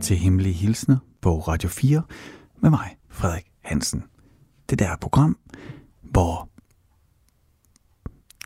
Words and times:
til 0.00 0.16
Hemmelige 0.16 0.52
Hilsner 0.52 0.96
på 1.20 1.38
Radio 1.38 1.68
4 1.68 2.02
med 2.60 2.70
mig, 2.70 2.96
Frederik 3.08 3.46
Hansen. 3.60 4.04
Det 4.70 4.78
der 4.78 4.96
program, 5.00 5.38
hvor 6.02 6.48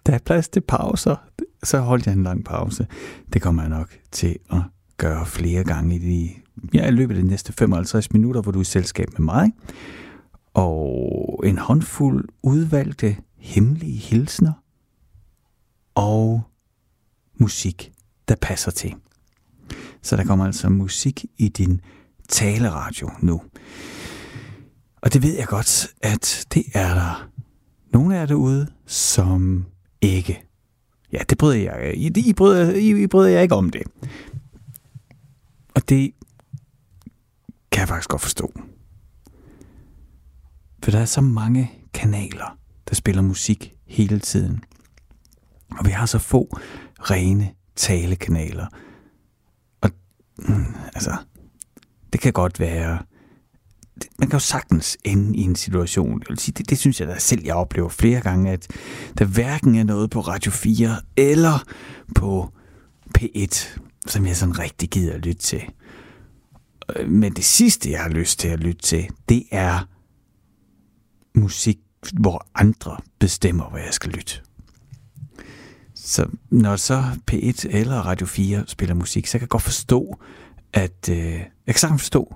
der 0.07 0.13
er 0.15 0.19
plads 0.19 0.49
til 0.49 0.61
pauser. 0.61 1.17
Så 1.63 1.79
holdt 1.79 2.07
jeg 2.07 2.13
en 2.13 2.23
lang 2.23 2.45
pause. 2.45 2.87
Det 3.33 3.43
kommer 3.43 3.63
jeg 3.63 3.71
nok 3.71 3.99
til 4.11 4.39
at 4.51 4.63
gøre 4.97 5.27
flere 5.27 5.65
gange 5.65 5.97
i, 5.97 5.99
de, 5.99 6.31
ja, 6.75 6.89
i 6.89 6.91
løbet 6.91 7.17
af 7.17 7.23
de 7.23 7.29
næste 7.29 7.53
55 7.53 8.13
minutter, 8.13 8.43
hvor 8.43 8.53
du 8.53 8.59
er 8.59 8.63
i 8.63 8.65
selskab 8.65 9.09
med 9.13 9.25
mig. 9.25 9.53
Og 10.55 11.43
en 11.45 11.59
håndfuld 11.59 12.29
udvalgte 12.43 13.17
hemmelige 13.37 13.99
hilsner 13.99 14.53
og 15.95 16.43
musik, 17.35 17.93
der 18.29 18.35
passer 18.35 18.71
til. 18.71 18.95
Så 20.03 20.17
der 20.17 20.25
kommer 20.25 20.47
altså 20.47 20.69
musik 20.69 21.25
i 21.39 21.49
din 21.49 21.81
taleradio 22.29 23.11
nu. 23.21 23.43
Og 25.03 25.13
det 25.13 25.23
ved 25.23 25.37
jeg 25.37 25.47
godt, 25.47 25.87
at 26.03 26.47
det 26.55 26.65
er 26.75 26.95
der 26.95 27.29
nogle 27.93 28.17
af 28.17 28.21
jer 28.21 28.27
derude, 28.27 28.67
som 28.87 29.65
ikke. 30.01 30.43
Ja, 31.13 31.19
det 31.31 31.39
bryder 31.39 31.57
jeg. 31.57 31.95
I, 31.97 32.13
I, 32.17 32.33
bryder, 32.33 32.75
I, 32.75 33.03
I 33.03 33.07
bryder 33.07 33.31
jeg 33.31 33.43
ikke 33.43 33.55
om 33.55 33.71
det. 33.71 33.83
Og 35.75 35.89
det 35.89 36.13
kan 37.71 37.81
jeg 37.81 37.89
faktisk 37.89 38.09
godt 38.09 38.23
forstå. 38.23 38.53
For 40.83 40.91
der 40.91 40.99
er 40.99 41.05
så 41.05 41.21
mange 41.21 41.71
kanaler, 41.95 42.59
der 42.89 42.95
spiller 42.95 43.23
musik 43.23 43.75
hele 43.87 44.19
tiden. 44.19 44.65
Og 45.71 45.87
vi 45.87 45.91
har 45.91 46.07
så 46.07 46.19
få 46.19 46.59
rene 47.01 47.51
talekanaler. 47.77 48.67
Altså, 50.95 51.17
det 52.13 52.21
kan 52.21 52.33
godt 52.33 52.61
være... 52.61 52.99
Man 54.19 54.29
kan 54.29 54.37
jo 54.37 54.39
sagtens 54.39 54.99
ende 55.05 55.37
i 55.37 55.41
en 55.41 55.57
situation, 55.57 56.21
jeg 56.21 56.27
vil 56.29 56.39
sige, 56.39 56.55
det, 56.59 56.71
det 56.71 56.79
synes 56.79 57.01
jeg 57.01 57.09
da 57.09 57.19
selv, 57.19 57.43
jeg 57.45 57.55
oplever 57.55 57.89
flere 57.89 58.21
gange, 58.21 58.51
at 58.51 58.67
der 59.19 59.25
hverken 59.25 59.75
er 59.75 59.85
noget 59.85 60.11
på 60.11 60.21
Radio 60.21 60.51
4 60.51 60.97
eller 61.17 61.65
på 62.15 62.53
P1, 63.19 63.79
som 64.07 64.27
jeg 64.27 64.37
sådan 64.37 64.59
rigtig 64.59 64.89
gider 64.91 65.15
at 65.15 65.27
lytte 65.27 65.43
til. 65.43 65.63
Øh, 66.97 67.09
men 67.09 67.33
det 67.33 67.45
sidste, 67.45 67.91
jeg 67.91 68.01
har 68.01 68.09
lyst 68.09 68.39
til 68.39 68.49
at 68.49 68.61
lytte 68.61 68.83
til, 68.83 69.09
det 69.29 69.45
er 69.51 69.89
musik, 71.35 71.79
hvor 72.13 72.47
andre 72.55 72.97
bestemmer, 73.19 73.71
hvad 73.71 73.81
jeg 73.81 73.95
skal 73.95 74.11
lytte. 74.11 74.41
Så 76.05 76.27
når 76.51 76.77
så 76.77 77.05
P1 77.31 77.77
eller 77.77 77.97
Radio 77.97 78.27
4 78.27 78.65
spiller 78.67 78.95
musik, 78.95 79.27
så 79.27 79.33
kan 79.33 79.41
jeg 79.41 79.49
godt 79.49 79.63
forstå, 79.63 80.19
at 80.73 81.09
øh, 81.11 81.17
jeg 81.17 81.49
kan 81.67 81.75
sagtens 81.75 82.03
forstå, 82.03 82.35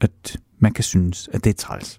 at 0.00 0.36
man 0.58 0.72
kan 0.72 0.84
synes, 0.84 1.28
at 1.32 1.44
det 1.44 1.50
er 1.50 1.54
træls. 1.54 1.98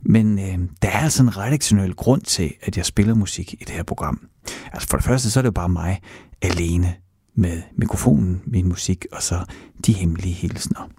Men 0.00 0.38
øh, 0.38 0.58
der 0.82 0.88
er 0.88 0.98
altså 0.98 1.22
en 1.22 1.36
redaktionel 1.36 1.94
grund 1.94 2.22
til, 2.22 2.54
at 2.62 2.76
jeg 2.76 2.86
spiller 2.86 3.14
musik 3.14 3.52
i 3.52 3.56
det 3.56 3.70
her 3.70 3.82
program. 3.82 4.28
Altså 4.72 4.88
for 4.88 4.96
det 4.96 5.06
første, 5.06 5.30
så 5.30 5.40
er 5.40 5.42
det 5.42 5.46
jo 5.46 5.52
bare 5.52 5.68
mig 5.68 6.00
alene 6.42 6.96
med 7.34 7.62
mikrofonen, 7.76 8.42
min 8.44 8.68
musik, 8.68 9.06
og 9.12 9.22
så 9.22 9.44
de 9.86 9.92
hemmelige 9.92 10.34
hilsner. 10.34 10.90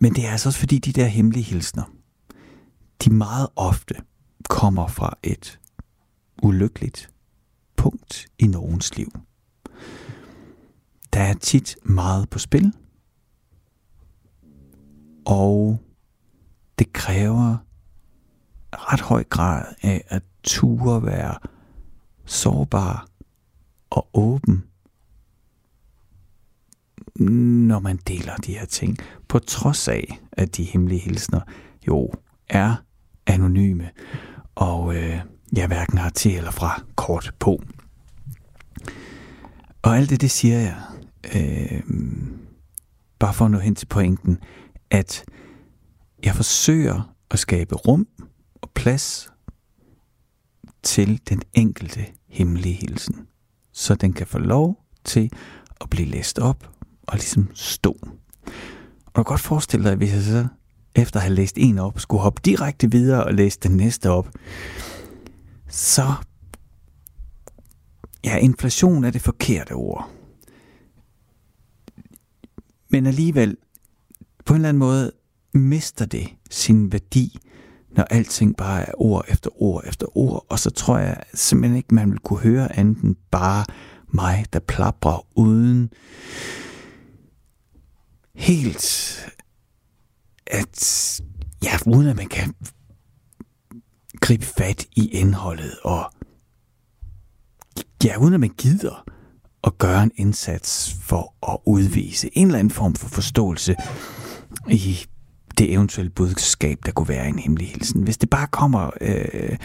Men 0.00 0.14
det 0.14 0.26
er 0.26 0.30
altså 0.30 0.48
også 0.48 0.58
fordi, 0.58 0.78
de 0.78 0.92
der 0.92 1.06
hemmelige 1.06 1.44
hilsner, 1.44 1.92
de 3.04 3.10
meget 3.10 3.48
ofte 3.56 3.94
kommer 4.48 4.86
fra 4.86 5.18
et 5.22 5.58
ulykkeligt 6.42 7.10
punkt 7.86 8.26
i 8.38 8.46
nogens 8.46 8.96
liv. 8.96 9.12
Der 11.12 11.20
er 11.20 11.34
tit 11.34 11.76
meget 11.82 12.30
på 12.30 12.38
spil, 12.38 12.72
og 15.26 15.78
det 16.78 16.92
kræver 16.92 17.56
ret 18.72 19.00
høj 19.00 19.24
grad 19.24 19.64
af 19.82 20.04
at 20.08 20.22
ture 20.42 21.06
være 21.06 21.38
sårbar 22.24 23.06
og 23.90 24.08
åben, 24.14 24.64
når 27.68 27.78
man 27.78 27.96
deler 27.96 28.36
de 28.36 28.52
her 28.52 28.66
ting, 28.66 28.96
på 29.28 29.38
trods 29.38 29.88
af, 29.88 30.20
at 30.32 30.56
de 30.56 30.64
hemmelige 30.64 31.00
hilsner 31.00 31.40
jo 31.86 32.12
er 32.48 32.74
anonyme, 33.26 33.90
og 34.54 34.96
øh, 34.96 35.20
jeg 35.52 35.66
hverken 35.66 35.98
har 35.98 36.10
til 36.10 36.36
eller 36.36 36.50
fra 36.50 36.82
kort 36.96 37.32
på. 37.38 37.62
Og 39.86 39.96
alt 39.96 40.10
det, 40.10 40.20
det 40.20 40.30
siger 40.30 40.58
jeg, 40.58 40.76
øh, 41.34 41.82
bare 43.18 43.34
for 43.34 43.44
at 43.44 43.50
nå 43.50 43.58
hen 43.58 43.74
til 43.74 43.86
pointen, 43.86 44.38
at 44.90 45.24
jeg 46.24 46.34
forsøger 46.34 47.14
at 47.30 47.38
skabe 47.38 47.74
rum 47.74 48.06
og 48.54 48.70
plads 48.74 49.30
til 50.82 51.20
den 51.28 51.42
enkelte 51.54 52.06
hemmelige 52.28 52.74
hilsen, 52.74 53.26
så 53.72 53.94
den 53.94 54.12
kan 54.12 54.26
få 54.26 54.38
lov 54.38 54.84
til 55.04 55.30
at 55.80 55.90
blive 55.90 56.08
læst 56.08 56.38
op 56.38 56.70
og 57.02 57.14
ligesom 57.14 57.50
stå. 57.54 57.96
Og 59.06 59.12
du 59.16 59.22
kan 59.22 59.24
godt 59.24 59.40
forestille 59.40 59.88
dig, 59.88 59.96
hvis 59.96 60.12
jeg 60.12 60.22
så 60.22 60.46
efter 60.94 61.20
at 61.20 61.24
have 61.24 61.34
læst 61.34 61.58
en 61.58 61.78
op, 61.78 62.00
skulle 62.00 62.22
hoppe 62.22 62.40
direkte 62.44 62.90
videre 62.90 63.24
og 63.24 63.34
læse 63.34 63.58
den 63.62 63.76
næste 63.76 64.10
op, 64.10 64.28
så 65.68 66.14
ja, 68.24 68.36
inflation 68.36 69.04
er 69.04 69.10
det 69.10 69.22
forkerte 69.22 69.72
ord. 69.72 70.10
Men 72.88 73.06
alligevel, 73.06 73.56
på 74.44 74.54
en 74.54 74.56
eller 74.56 74.68
anden 74.68 74.78
måde, 74.78 75.12
mister 75.54 76.06
det 76.06 76.28
sin 76.50 76.92
værdi, 76.92 77.38
når 77.90 78.04
alting 78.04 78.56
bare 78.56 78.88
er 78.88 78.92
ord 78.96 79.24
efter 79.28 79.62
ord 79.62 79.84
efter 79.86 80.16
ord, 80.16 80.46
og 80.48 80.58
så 80.58 80.70
tror 80.70 80.98
jeg 80.98 81.22
simpelthen 81.34 81.76
ikke, 81.76 81.94
man 81.94 82.10
vil 82.10 82.18
kunne 82.18 82.40
høre 82.40 82.78
andet 82.78 83.02
end 83.02 83.16
bare 83.30 83.64
mig, 84.08 84.46
der 84.52 84.58
plapper 84.58 85.26
uden 85.38 85.90
helt 88.34 89.16
at, 90.46 91.20
ja, 91.64 91.78
uden 91.86 92.08
at 92.08 92.16
man 92.16 92.28
kan 92.28 92.54
gribe 94.20 94.44
fat 94.44 94.86
i 94.96 95.08
indholdet, 95.08 95.78
og 95.84 96.12
ja, 98.04 98.16
uden 98.16 98.34
at 98.34 98.40
man 98.40 98.52
gider 98.58 99.04
at 99.64 99.78
gøre 99.78 100.02
en 100.02 100.12
indsats 100.16 100.96
for 101.02 101.52
at 101.52 101.58
udvise 101.66 102.30
en 102.32 102.46
eller 102.46 102.58
anden 102.58 102.70
form 102.70 102.94
for 102.94 103.08
forståelse 103.08 103.76
i 104.70 104.98
det 105.58 105.72
eventuelle 105.72 106.10
budskab, 106.10 106.78
der 106.86 106.92
kunne 106.92 107.08
være 107.08 107.28
en 107.28 107.38
hemmelig 107.38 107.68
hilsen. 107.68 108.02
Hvis 108.02 108.18
det 108.18 108.30
bare 108.30 108.46
kommer 108.46 108.90
øh, 109.00 109.56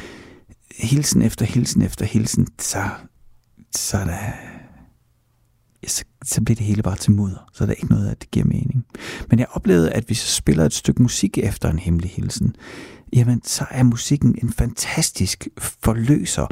hilsen 0.77 1.21
efter 1.21 1.45
hilsen 1.45 1.81
efter 1.81 2.05
hilsen, 2.05 2.47
så, 2.59 2.89
så 3.75 3.97
er 3.97 4.05
der 4.05 4.17
så, 5.87 6.03
så 6.23 6.41
bliver 6.41 6.55
det 6.55 6.65
hele 6.65 6.83
bare 6.83 6.95
til 6.95 7.11
mudder. 7.11 7.49
Så 7.53 7.63
er 7.63 7.65
der 7.65 7.73
ikke 7.73 7.93
noget, 7.93 8.09
at 8.09 8.21
det 8.21 8.31
giver 8.31 8.45
mening. 8.45 8.85
Men 9.29 9.39
jeg 9.39 9.47
oplevede, 9.51 9.91
at 9.91 10.03
hvis 10.03 10.23
jeg 10.23 10.29
spiller 10.29 10.65
et 10.65 10.73
stykke 10.73 11.01
musik 11.01 11.37
efter 11.37 11.69
en 11.69 11.79
hemmelig 11.79 12.09
hilsen, 12.09 12.55
jamen 13.13 13.41
så 13.43 13.65
er 13.71 13.83
musikken 13.83 14.35
en 14.43 14.53
fantastisk 14.53 15.47
forløser 15.57 16.47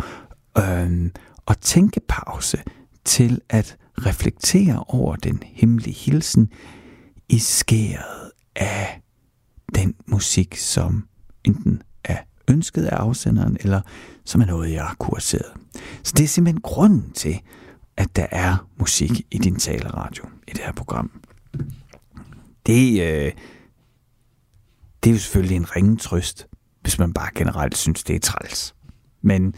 øh, 0.57 1.09
og 1.49 1.61
tænkepause 1.61 2.63
til 3.05 3.41
at 3.49 3.77
reflektere 4.05 4.83
over 4.87 5.15
den 5.15 5.43
hemmelige 5.45 5.93
hilsen 5.93 6.49
i 7.29 7.39
skæret 7.39 8.31
af 8.55 9.01
den 9.75 9.95
musik, 10.07 10.57
som 10.57 11.07
enten 11.43 11.81
er 12.03 12.17
ønsket 12.47 12.85
af 12.85 12.95
afsenderen, 12.95 13.57
eller 13.59 13.81
som 14.25 14.41
er 14.41 14.45
noget, 14.45 14.71
jeg 14.71 14.83
har 14.83 14.95
kurseret. 14.99 15.53
Så 16.03 16.13
det 16.17 16.23
er 16.23 16.27
simpelthen 16.27 16.61
grunden 16.61 17.11
til, 17.11 17.39
at 17.97 18.15
der 18.15 18.27
er 18.31 18.67
musik 18.79 19.11
i 19.31 19.37
din 19.37 19.55
taleradio 19.55 20.23
i 20.47 20.51
det 20.51 20.59
her 20.59 20.71
program. 20.71 21.11
Det, 22.65 23.01
øh, 23.01 23.31
det 25.03 25.09
er 25.09 25.13
jo 25.13 25.19
selvfølgelig 25.19 25.55
en 25.55 25.75
ringe 25.75 25.97
trøst, 25.97 26.47
hvis 26.81 26.99
man 26.99 27.13
bare 27.13 27.29
generelt 27.35 27.77
synes, 27.77 28.03
det 28.03 28.15
er 28.15 28.19
træls. 28.19 28.75
Men 29.21 29.55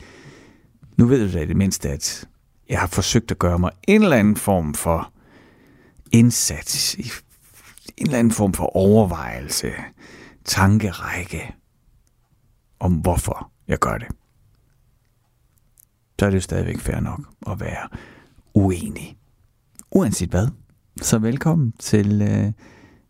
nu 1.01 1.07
ved 1.07 1.27
du 1.27 1.37
da 1.37 1.43
i 1.43 1.45
det 1.45 1.55
mindste, 1.55 1.89
at 1.89 2.27
jeg 2.69 2.79
har 2.79 2.87
forsøgt 2.87 3.31
at 3.31 3.39
gøre 3.39 3.59
mig 3.59 3.71
en 3.87 4.03
eller 4.03 4.17
anden 4.17 4.35
form 4.35 4.73
for 4.73 5.13
indsats, 6.11 6.95
en 6.95 8.05
eller 8.05 8.19
anden 8.19 8.33
form 8.33 8.53
for 8.53 8.75
overvejelse, 8.75 9.71
tankerække 10.45 11.55
om 12.79 12.93
hvorfor 12.93 13.51
jeg 13.67 13.79
gør 13.79 13.97
det. 13.97 14.07
Så 16.19 16.25
er 16.25 16.29
det 16.29 16.35
jo 16.35 16.41
stadigvæk 16.41 16.79
fair 16.79 16.99
nok 16.99 17.21
at 17.47 17.59
være 17.59 17.89
uenig. 18.53 19.17
Uanset 19.91 20.29
hvad. 20.29 20.47
Så 21.01 21.17
velkommen 21.17 21.73
til, 21.79 22.21
øh, 22.21 22.51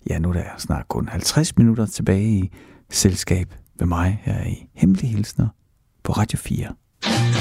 ja 0.10 0.20
nu 0.20 0.30
er 0.30 0.34
der 0.34 0.44
snart 0.58 0.88
kun 0.88 1.08
50 1.08 1.58
minutter 1.58 1.86
tilbage 1.86 2.30
i 2.30 2.52
selskab 2.90 3.54
med 3.80 3.88
mig 3.88 4.22
her 4.24 4.44
i 4.44 4.70
Hemmelige 4.74 5.10
Hilsner 5.10 5.48
på 6.04 6.12
Radio 6.12 6.38
4. 6.38 7.41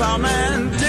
Plowman, 0.00 0.79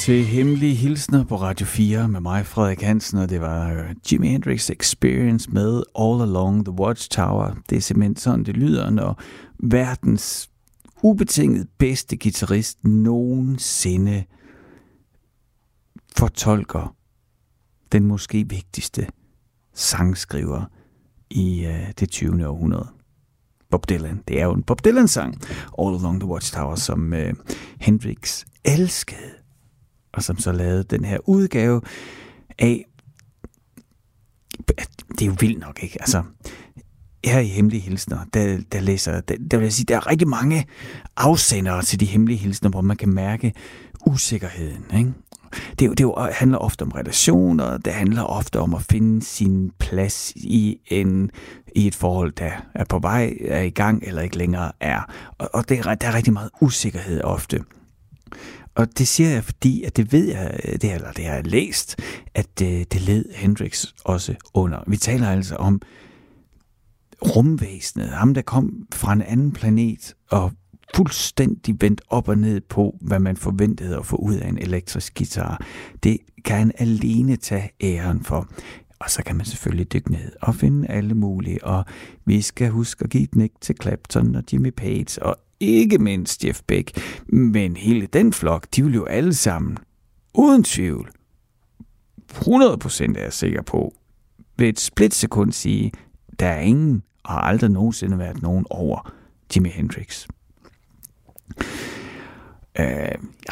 til 0.00 0.24
Hemmelige 0.24 0.74
Hilsner 0.74 1.24
på 1.24 1.36
Radio 1.36 1.66
4 1.66 2.08
med 2.08 2.20
mig, 2.20 2.46
Frederik 2.46 2.82
Hansen, 2.82 3.18
og 3.18 3.30
det 3.30 3.40
var 3.40 3.72
øh, 3.72 3.94
Jimi 4.12 4.28
Hendrix 4.28 4.70
Experience 4.70 5.50
med 5.50 5.82
All 5.98 6.22
Along 6.22 6.64
the 6.64 6.72
Watchtower. 6.72 7.54
Det 7.70 7.76
er 7.76 7.80
simpelthen 7.80 8.16
sådan, 8.16 8.44
det 8.44 8.56
lyder, 8.56 8.90
når 8.90 9.20
verdens 9.58 10.50
ubetinget 11.02 11.68
bedste 11.78 12.16
guitarist 12.16 12.84
nogensinde 12.84 14.24
fortolker 16.16 16.94
den 17.92 18.06
måske 18.06 18.48
vigtigste 18.48 19.06
sangskriver 19.74 20.64
i 21.30 21.66
øh, 21.66 21.92
det 22.00 22.10
20. 22.10 22.48
århundrede. 22.48 22.88
Bob 23.70 23.88
Dylan. 23.88 24.22
Det 24.28 24.40
er 24.40 24.44
jo 24.44 24.52
en 24.52 24.62
Bob 24.62 24.84
Dylan-sang, 24.84 25.34
All 25.78 25.96
Along 25.96 26.20
the 26.20 26.28
Watchtower, 26.28 26.74
som 26.74 27.12
øh, 27.12 27.34
Hendrix 27.80 28.44
elskede, 28.64 29.35
og 30.16 30.22
som 30.22 30.38
så 30.38 30.52
lavede 30.52 30.84
den 30.84 31.04
her 31.04 31.18
udgave 31.28 31.80
af... 32.58 32.84
Det 35.08 35.22
er 35.22 35.26
jo 35.26 35.36
vildt 35.40 35.58
nok, 35.58 35.82
ikke? 35.82 35.96
Altså, 36.00 36.22
her 37.24 37.40
i 37.40 37.46
Hemmelige 37.46 37.80
Hilsner, 37.80 38.18
der, 38.34 38.58
der 38.72 38.80
læser, 38.80 39.20
der, 39.20 39.34
der 39.50 39.56
vil 39.56 39.64
jeg 39.64 39.72
sige, 39.72 39.86
der 39.86 39.96
er 39.96 40.06
rigtig 40.10 40.28
mange 40.28 40.66
afsendere 41.16 41.82
til 41.82 42.00
de 42.00 42.06
hemmelige 42.06 42.38
hilsner, 42.38 42.70
hvor 42.70 42.80
man 42.80 42.96
kan 42.96 43.08
mærke 43.08 43.52
usikkerheden, 44.06 44.84
ikke? 44.98 45.12
Det, 45.78 45.98
det 45.98 46.12
handler 46.32 46.58
ofte 46.58 46.82
om 46.82 46.90
relationer, 46.90 47.78
det 47.78 47.92
handler 47.92 48.22
ofte 48.22 48.60
om 48.60 48.74
at 48.74 48.82
finde 48.82 49.22
sin 49.22 49.70
plads 49.78 50.32
i, 50.36 50.78
en, 50.86 51.30
i 51.76 51.86
et 51.86 51.94
forhold, 51.94 52.32
der 52.32 52.50
er 52.74 52.84
på 52.84 52.98
vej, 52.98 53.36
er 53.40 53.62
i 53.62 53.70
gang 53.70 54.02
eller 54.06 54.22
ikke 54.22 54.38
længere 54.38 54.72
er. 54.80 55.00
Og, 55.38 55.50
og 55.52 55.68
det, 55.68 55.84
der 55.84 56.06
er 56.08 56.14
rigtig 56.14 56.32
meget 56.32 56.50
usikkerhed 56.60 57.20
ofte. 57.24 57.64
Og 58.76 58.98
det 58.98 59.08
siger 59.08 59.30
jeg, 59.30 59.44
fordi 59.44 59.82
at 59.82 59.96
det 59.96 60.12
ved 60.12 60.28
jeg, 60.28 60.60
øh, 60.64 60.72
det, 60.72 60.94
eller 60.94 61.12
det 61.12 61.24
har 61.24 61.34
jeg 61.34 61.46
læst, 61.46 62.00
at 62.34 62.58
det, 62.58 62.92
det 62.92 63.00
led 63.00 63.24
Hendrix 63.34 63.86
også 64.04 64.34
under. 64.54 64.78
Vi 64.86 64.96
taler 64.96 65.28
altså 65.28 65.56
om 65.56 65.80
rumvæsenet, 67.22 68.08
ham 68.08 68.34
der 68.34 68.42
kom 68.42 68.86
fra 68.94 69.12
en 69.12 69.22
anden 69.22 69.52
planet 69.52 70.14
og 70.30 70.52
fuldstændig 70.94 71.76
vendt 71.80 72.00
op 72.08 72.28
og 72.28 72.38
ned 72.38 72.60
på, 72.60 72.98
hvad 73.00 73.18
man 73.18 73.36
forventede 73.36 73.96
at 73.96 74.06
få 74.06 74.16
ud 74.16 74.34
af 74.34 74.48
en 74.48 74.58
elektrisk 74.58 75.14
guitar. 75.18 75.64
Det 76.02 76.18
kan 76.44 76.56
han 76.56 76.72
alene 76.78 77.36
tage 77.36 77.70
æren 77.82 78.24
for. 78.24 78.48
Og 79.00 79.10
så 79.10 79.22
kan 79.22 79.36
man 79.36 79.46
selvfølgelig 79.46 79.92
dykke 79.92 80.12
ned 80.12 80.32
og 80.42 80.54
finde 80.54 80.88
alle 80.88 81.14
mulige, 81.14 81.64
og 81.64 81.84
vi 82.24 82.40
skal 82.40 82.70
huske 82.70 83.04
at 83.04 83.10
give 83.10 83.26
den 83.32 83.40
ikke 83.40 83.54
til 83.60 83.76
Clapton 83.82 84.36
og 84.36 84.42
Jimmy 84.52 84.70
Page, 84.76 85.22
og 85.22 85.36
ikke 85.60 85.98
mindst 85.98 86.44
Jeff 86.44 86.60
Beck. 86.66 87.00
Men 87.26 87.76
hele 87.76 88.06
den 88.06 88.32
flok, 88.32 88.66
de 88.76 88.84
vil 88.84 88.94
jo 88.94 89.04
alle 89.04 89.34
sammen, 89.34 89.78
uden 90.34 90.64
tvivl, 90.64 91.10
100% 92.32 93.18
er 93.18 93.22
jeg 93.22 93.32
sikker 93.32 93.62
på, 93.62 93.94
ved 94.58 94.68
et 94.68 94.80
splitsekund 94.80 95.52
sige, 95.52 95.92
der 96.40 96.46
er 96.46 96.60
ingen 96.60 97.02
og 97.22 97.32
har 97.32 97.40
aldrig 97.40 97.70
nogensinde 97.70 98.18
været 98.18 98.42
nogen 98.42 98.66
over 98.70 99.12
Jimi 99.56 99.68
Hendrix. 99.68 100.26
Øh, 102.78 103.08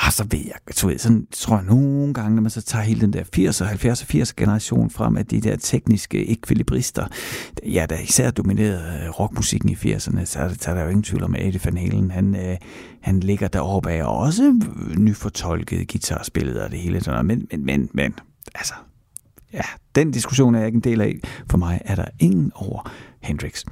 og 0.06 0.12
så 0.12 0.26
ved 0.30 0.40
jeg, 0.44 0.54
så 0.70 0.86
ved, 0.86 0.98
sådan 0.98 1.26
tror 1.32 1.56
jeg 1.56 1.64
nogle 1.64 2.14
gange, 2.14 2.34
når 2.34 2.42
man 2.42 2.50
så 2.50 2.62
tager 2.62 2.82
hele 2.82 3.00
den 3.00 3.12
der 3.12 3.22
80'er, 3.22 3.64
70'er 3.64 4.16
og 4.16 4.22
80'er 4.22 4.32
generation 4.36 4.90
frem 4.90 5.16
at 5.16 5.30
de 5.30 5.40
der 5.40 5.56
tekniske 5.56 6.28
ekvilibrister, 6.28 7.06
ja, 7.64 7.86
der 7.88 7.98
især 7.98 8.30
dominerede 8.30 9.02
øh, 9.04 9.10
rockmusikken 9.10 9.68
i 9.68 9.74
80'erne, 9.74 10.24
så, 10.24 10.56
så 10.60 10.70
er 10.70 10.74
der 10.74 10.82
jo 10.82 10.88
ingen 10.88 11.02
tvivl 11.02 11.22
om, 11.22 11.34
at 11.34 11.46
Eddie 11.46 11.60
Van 11.64 11.76
Halen, 11.76 12.10
han, 12.10 12.36
øh, 12.36 12.56
han 13.00 13.20
ligger 13.20 13.48
deroppe 13.48 13.90
af, 13.90 14.04
og 14.04 14.16
også 14.16 14.44
øh, 14.44 14.96
nyfortolket 14.96 15.88
guitarspillet 15.88 16.62
og 16.62 16.70
det 16.70 16.78
hele. 16.78 17.00
Sådan 17.00 17.26
men, 17.26 17.46
men, 17.50 17.64
men, 17.64 17.90
men, 17.92 18.14
altså, 18.54 18.74
ja, 19.52 19.62
den 19.94 20.10
diskussion 20.10 20.54
er 20.54 20.58
jeg 20.58 20.66
ikke 20.66 20.76
en 20.76 20.82
del 20.82 21.00
af. 21.00 21.20
For 21.50 21.58
mig 21.58 21.80
er 21.84 21.94
der 21.94 22.06
ingen 22.18 22.52
over 22.54 22.92
Hendrix. 23.20 23.64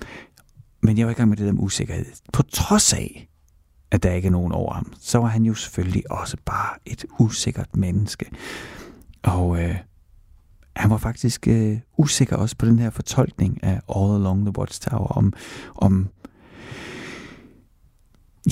Men 0.82 0.98
jeg 0.98 1.06
var 1.06 1.12
i 1.12 1.14
gang 1.14 1.28
med 1.28 1.36
det 1.36 1.46
der 1.46 1.52
med 1.52 1.62
usikkerhed. 1.62 2.04
På 2.32 2.42
trods 2.42 2.92
af, 2.92 3.28
at 3.92 4.02
der 4.02 4.12
ikke 4.12 4.26
er 4.26 4.32
nogen 4.32 4.52
over 4.52 4.74
ham, 4.74 4.92
så 5.00 5.18
var 5.18 5.26
han 5.26 5.42
jo 5.42 5.54
selvfølgelig 5.54 6.10
også 6.10 6.36
bare 6.44 6.78
et 6.86 7.04
usikkert 7.18 7.76
menneske. 7.76 8.26
Og 9.22 9.62
øh, 9.62 9.76
han 10.76 10.90
var 10.90 10.96
faktisk 10.96 11.48
øh, 11.48 11.78
usikker 11.96 12.36
også 12.36 12.56
på 12.56 12.66
den 12.66 12.78
her 12.78 12.90
fortolkning 12.90 13.64
af 13.64 13.80
All 13.96 14.14
Along 14.14 14.44
the 14.46 14.58
Watchtower, 14.58 15.06
om, 15.06 15.32
om 15.74 16.08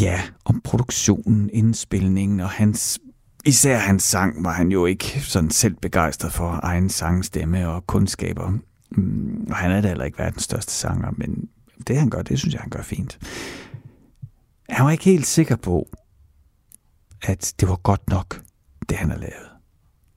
ja, 0.00 0.20
om 0.44 0.60
produktionen, 0.64 1.50
indspilningen 1.52 2.40
og 2.40 2.50
hans 2.50 2.98
Især 3.44 3.78
hans 3.78 4.02
sang 4.02 4.44
var 4.44 4.52
han 4.52 4.70
jo 4.72 4.86
ikke 4.86 5.20
sådan 5.20 5.50
selv 5.50 5.74
begejstret 5.74 6.32
for 6.32 6.60
egen 6.62 6.88
sangstemme 6.88 7.68
og 7.68 7.86
kundskaber. 7.86 8.52
Mm, 8.90 9.46
og 9.50 9.56
han 9.56 9.70
er 9.70 9.80
da 9.80 9.88
heller 9.88 10.04
ikke 10.04 10.18
verdens 10.18 10.42
største 10.42 10.72
sanger, 10.72 11.10
men 11.16 11.48
det 11.86 11.96
han 11.96 12.10
gør, 12.10 12.22
det 12.22 12.38
synes 12.38 12.54
jeg, 12.54 12.60
han 12.60 12.70
gør 12.70 12.82
fint. 12.82 13.18
Han 14.70 14.84
var 14.84 14.90
ikke 14.90 15.04
helt 15.04 15.26
sikker 15.26 15.56
på, 15.56 15.88
at 17.22 17.54
det 17.60 17.68
var 17.68 17.76
godt 17.76 18.08
nok, 18.08 18.44
det 18.88 18.96
han 18.96 19.10
har 19.10 19.18
lavet. 19.18 19.50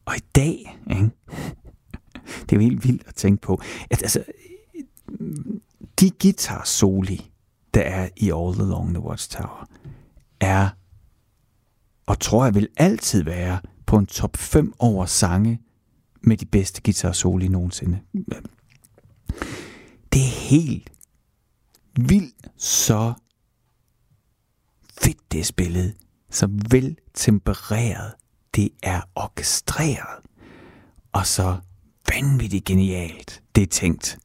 Og 0.05 0.15
i 0.17 0.21
dag, 0.35 0.79
ikke? 0.89 1.09
det 2.49 2.51
er 2.51 2.55
jo 2.55 2.59
helt 2.59 2.83
vildt 2.83 3.07
at 3.07 3.15
tænke 3.15 3.41
på, 3.41 3.61
at 3.89 4.03
altså, 4.03 4.23
de 5.99 6.11
guitar 6.21 6.63
soli, 6.63 7.31
der 7.73 7.81
er 7.81 8.09
i 8.17 8.25
All 8.25 8.61
Along 8.61 8.89
the 8.89 9.03
Watchtower, 9.03 9.67
er, 10.39 10.69
og 12.05 12.19
tror 12.19 12.45
jeg 12.45 12.55
vil 12.55 12.67
altid 12.77 13.23
være, 13.23 13.59
på 13.85 13.97
en 13.97 14.05
top 14.05 14.37
5 14.37 14.73
over 14.79 15.05
sange 15.05 15.61
med 16.21 16.37
de 16.37 16.45
bedste 16.45 16.81
guitar 16.81 17.11
soli 17.11 17.47
nogensinde. 17.47 17.99
Det 20.13 20.21
er 20.21 20.49
helt 20.49 20.91
vildt 21.95 22.47
så 22.57 23.13
det 25.33 25.39
er 25.39 25.43
spillet, 25.43 25.95
så 26.29 26.47
veltempereret, 26.69 28.13
det 28.55 28.69
er 28.83 29.01
orkestreret, 29.15 30.25
og 31.11 31.27
så 31.27 31.57
vanvittigt 32.13 32.65
genialt 32.65 33.43
det 33.55 33.61
er 33.61 33.67
tænkt. 33.67 34.19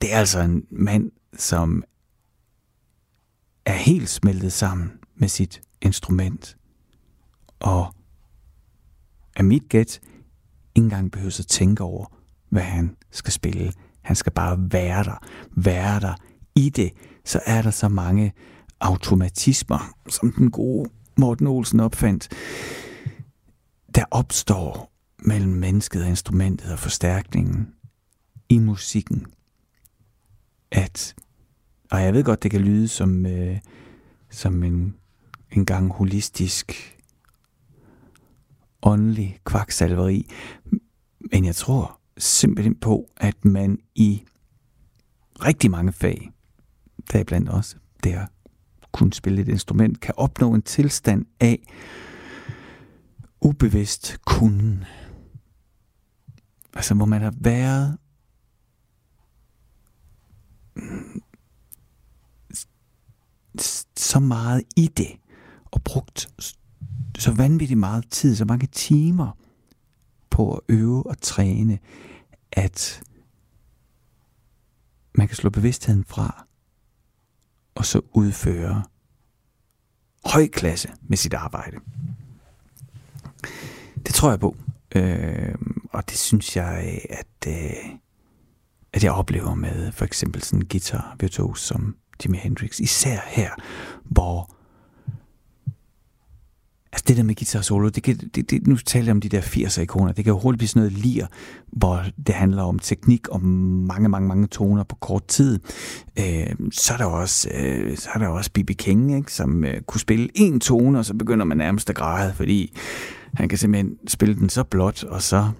Det 0.00 0.12
er 0.12 0.18
altså 0.18 0.40
en 0.40 0.66
mand, 0.70 1.12
som 1.36 1.84
er 3.64 3.72
helt 3.72 4.08
smeltet 4.08 4.52
sammen 4.52 4.92
med 5.14 5.28
sit 5.28 5.60
instrument, 5.80 6.56
og 7.60 7.94
af 9.36 9.44
mit 9.44 9.68
gæt 9.68 10.00
ikke 10.74 10.84
engang 10.84 11.12
behøver 11.12 11.36
at 11.40 11.46
tænke 11.46 11.82
over, 11.82 12.06
hvad 12.48 12.62
han 12.62 12.96
skal 13.10 13.32
spille. 13.32 13.72
Han 14.02 14.16
skal 14.16 14.32
bare 14.32 14.58
være 14.72 15.04
der, 15.04 15.26
være 15.56 16.00
der 16.00 16.14
i 16.54 16.70
det, 16.70 16.92
så 17.24 17.40
er 17.46 17.62
der 17.62 17.70
så 17.70 17.88
mange 17.88 18.32
automatismer, 18.80 19.94
som 20.08 20.32
den 20.32 20.50
gode 20.50 20.90
Morten 21.18 21.46
Olsen 21.46 21.80
opfandt, 21.80 22.28
der 23.94 24.04
opstår 24.10 24.92
mellem 25.18 25.52
mennesket 25.52 26.02
og 26.02 26.08
instrumentet 26.08 26.72
og 26.72 26.78
forstærkningen 26.78 27.74
i 28.48 28.58
musikken. 28.58 29.26
At, 30.70 31.14
og 31.90 32.02
jeg 32.02 32.14
ved 32.14 32.24
godt, 32.24 32.42
det 32.42 32.50
kan 32.50 32.60
lyde 32.60 32.88
som, 32.88 33.26
øh, 33.26 33.58
som 34.30 34.62
en, 34.62 34.96
en 35.52 35.66
gang 35.66 35.92
holistisk, 35.92 36.96
åndelig 38.82 39.38
kvaksalveri, 39.44 40.30
men 41.32 41.44
jeg 41.44 41.54
tror 41.54 42.00
simpelthen 42.18 42.74
på, 42.74 43.10
at 43.16 43.44
man 43.44 43.78
i 43.94 44.24
rigtig 45.44 45.70
mange 45.70 45.92
fag 45.92 46.30
der 47.12 47.24
blandt 47.24 47.48
også 47.48 47.76
det 48.04 48.14
kunne 48.96 49.12
spille 49.12 49.42
et 49.42 49.48
instrument, 49.48 50.00
kan 50.00 50.14
opnå 50.16 50.54
en 50.54 50.62
tilstand 50.62 51.26
af 51.40 51.58
ubevidst 53.40 54.18
kunden. 54.24 54.84
Altså, 56.74 56.94
hvor 56.94 57.04
man 57.04 57.22
har 57.22 57.34
været 57.40 57.98
så 63.96 64.20
meget 64.20 64.62
i 64.76 64.86
det, 64.86 65.16
og 65.64 65.82
brugt 65.82 66.28
så 67.18 67.32
vanvittigt 67.32 67.80
meget 67.80 68.10
tid, 68.10 68.36
så 68.36 68.44
mange 68.44 68.66
timer 68.66 69.38
på 70.30 70.54
at 70.54 70.60
øve 70.68 71.06
og 71.06 71.20
træne, 71.20 71.78
at 72.52 73.02
man 75.14 75.28
kan 75.28 75.36
slå 75.36 75.50
bevidstheden 75.50 76.04
fra, 76.04 76.45
og 77.76 77.86
så 77.86 78.00
udføre 78.12 78.84
høj 80.24 80.48
klasse 80.48 80.88
med 81.02 81.16
sit 81.16 81.34
arbejde. 81.34 81.76
Det 84.06 84.14
tror 84.14 84.30
jeg 84.30 84.40
på. 84.40 84.56
Øh, 84.94 85.54
og 85.92 86.10
det 86.10 86.18
synes 86.18 86.56
jeg, 86.56 87.00
at, 87.10 87.48
øh, 87.48 87.90
at 88.92 89.04
jeg 89.04 89.12
oplever 89.12 89.54
med 89.54 89.92
for 89.92 90.04
eksempel 90.04 90.42
sådan 90.42 90.60
en 90.60 90.68
guitar 90.68 91.16
virtuos 91.20 91.60
som 91.60 91.96
Jimi 92.24 92.36
Hendrix. 92.38 92.80
Især 92.80 93.20
her, 93.26 93.50
hvor 94.04 94.55
Altså 96.96 97.04
det 97.08 97.16
der 97.16 97.22
med 97.22 97.34
guitar 97.34 97.60
solo, 97.60 97.88
det 97.88 98.02
kan, 98.02 98.16
det, 98.34 98.50
det, 98.50 98.66
nu 98.66 98.76
taler 98.76 99.04
jeg 99.04 99.14
om 99.14 99.20
de 99.20 99.28
der 99.28 99.40
80'er 99.40 99.80
ikoner, 99.80 100.12
det 100.12 100.24
kan 100.24 100.32
jo 100.32 100.38
hurtigt 100.38 100.58
blive 100.58 100.68
sådan 100.68 100.80
noget 100.82 100.92
lir, 100.92 101.26
hvor 101.72 102.04
det 102.26 102.34
handler 102.34 102.62
om 102.62 102.78
teknik 102.78 103.28
og 103.28 103.42
mange, 103.42 104.08
mange, 104.08 104.28
mange 104.28 104.46
toner 104.46 104.84
på 104.84 104.96
kort 104.96 105.26
tid. 105.26 105.58
Øh, 106.18 106.46
så 106.72 106.92
er 106.92 106.96
der 106.96 107.04
også, 107.04 107.48
øh, 107.54 107.96
så 107.96 108.08
er 108.14 108.18
der 108.18 108.28
også 108.28 108.50
B.B. 108.54 108.70
King, 108.78 109.16
ikke, 109.16 109.32
som 109.32 109.64
øh, 109.64 109.80
kunne 109.80 110.00
spille 110.00 110.28
en 110.34 110.60
tone, 110.60 110.98
og 110.98 111.04
så 111.04 111.14
begynder 111.14 111.44
man 111.44 111.56
nærmest 111.56 111.90
at 111.90 111.96
græde, 111.96 112.34
fordi 112.34 112.76
han 113.34 113.48
kan 113.48 113.58
simpelthen 113.58 113.96
spille 114.06 114.34
den 114.34 114.48
så 114.48 114.64
blot, 114.64 115.04
og 115.04 115.22
så 115.22 115.50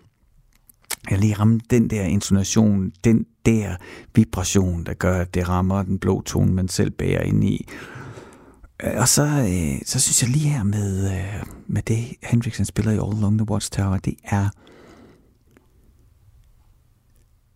jeg 1.10 1.18
lige 1.18 1.34
ramme 1.34 1.60
den 1.70 1.90
der 1.90 2.02
intonation, 2.02 2.92
den 3.04 3.26
der 3.46 3.76
vibration, 4.14 4.84
der 4.84 4.94
gør, 4.94 5.20
at 5.20 5.34
det 5.34 5.48
rammer 5.48 5.82
den 5.82 5.98
blå 5.98 6.22
tone, 6.22 6.52
man 6.52 6.68
selv 6.68 6.90
bærer 6.90 7.22
ind 7.22 7.44
i. 7.44 7.68
Øh, 8.82 8.92
og 8.96 9.08
så, 9.08 9.22
øh, 9.22 9.80
så 9.84 10.00
synes 10.00 10.22
jeg 10.22 10.30
lige 10.30 10.48
her 10.48 10.62
med, 10.62 11.12
øh, 11.12 11.46
med 11.66 11.82
det, 11.82 12.14
Hendrix 12.22 12.60
spiller 12.66 12.92
i 12.92 12.94
All 12.94 13.16
Along 13.16 13.38
the 13.38 13.50
Watchtower, 13.50 13.98
det 13.98 14.14
er 14.24 14.48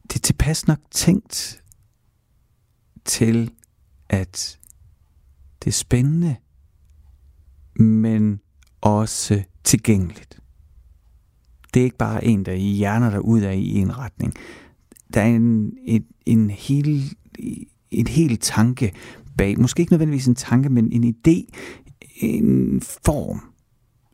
det 0.02 0.16
er 0.16 0.20
tilpas 0.20 0.66
nok 0.66 0.78
tænkt 0.90 1.62
til, 3.04 3.50
at 4.08 4.58
det 5.64 5.70
er 5.70 5.72
spændende, 5.72 6.36
men 7.74 8.40
også 8.80 9.42
tilgængeligt. 9.64 10.40
Det 11.74 11.80
er 11.80 11.84
ikke 11.84 11.96
bare 11.96 12.24
en, 12.24 12.44
der 12.44 12.52
i 12.52 12.72
hjerner 12.72 13.10
der 13.10 13.18
ud 13.18 13.40
af 13.40 13.56
i 13.56 13.78
en 13.78 13.98
retning. 13.98 14.34
Der 15.14 15.20
er 15.20 15.26
en, 15.26 15.72
en, 15.84 16.06
en 16.26 16.50
hel, 16.50 17.14
en 17.90 18.06
hel 18.06 18.38
tanke 18.38 18.92
bag, 19.40 19.60
måske 19.60 19.80
ikke 19.80 19.92
nødvendigvis 19.92 20.26
en 20.26 20.34
tanke, 20.34 20.68
men 20.68 20.92
en 20.92 21.14
idé, 21.14 21.58
en 22.16 22.80
form, 22.80 23.40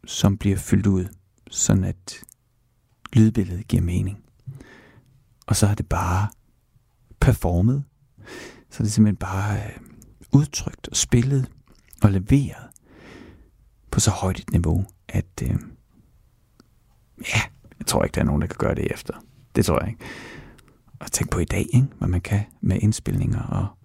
som 0.05 0.37
bliver 0.37 0.57
fyldt 0.57 0.87
ud, 0.87 1.05
sådan 1.51 1.85
at 1.85 2.25
lydbilledet 3.13 3.69
giver 3.69 3.83
mening. 3.83 4.19
Og 5.47 5.57
så 5.57 5.67
har 5.67 5.75
det 5.75 5.89
bare 5.89 6.29
performet. 7.21 7.85
Så 8.71 8.83
er 8.83 8.83
det 8.83 8.93
simpelthen 8.93 9.17
bare 9.17 9.57
øh, 9.57 9.79
udtrykt 10.33 10.89
og 10.89 10.97
spillet 10.97 11.51
og 12.03 12.11
leveret 12.11 12.67
på 13.91 14.01
så 14.01 14.11
højt 14.11 14.39
et 14.39 14.53
niveau, 14.53 14.87
at 15.09 15.43
øh, 15.43 15.57
ja, 17.21 17.41
Jeg 17.79 17.87
tror 17.87 18.05
ikke, 18.05 18.15
der 18.15 18.21
er 18.21 18.25
nogen, 18.25 18.43
der 18.43 18.49
kan 18.49 18.59
gøre 18.59 18.75
det 18.75 18.93
efter. 18.93 19.15
Det 19.57 19.65
tror 19.65 19.81
jeg 19.81 19.89
ikke. 19.89 20.05
Og 21.01 21.13
tænk 21.13 21.31
på 21.31 21.39
i 21.39 21.45
dag, 21.45 21.67
ikke? 21.73 21.89
hvad 21.99 22.09
man 22.09 22.21
kan 22.21 22.45
med 22.61 22.79
indspilninger 22.83 23.43
og 23.43 23.76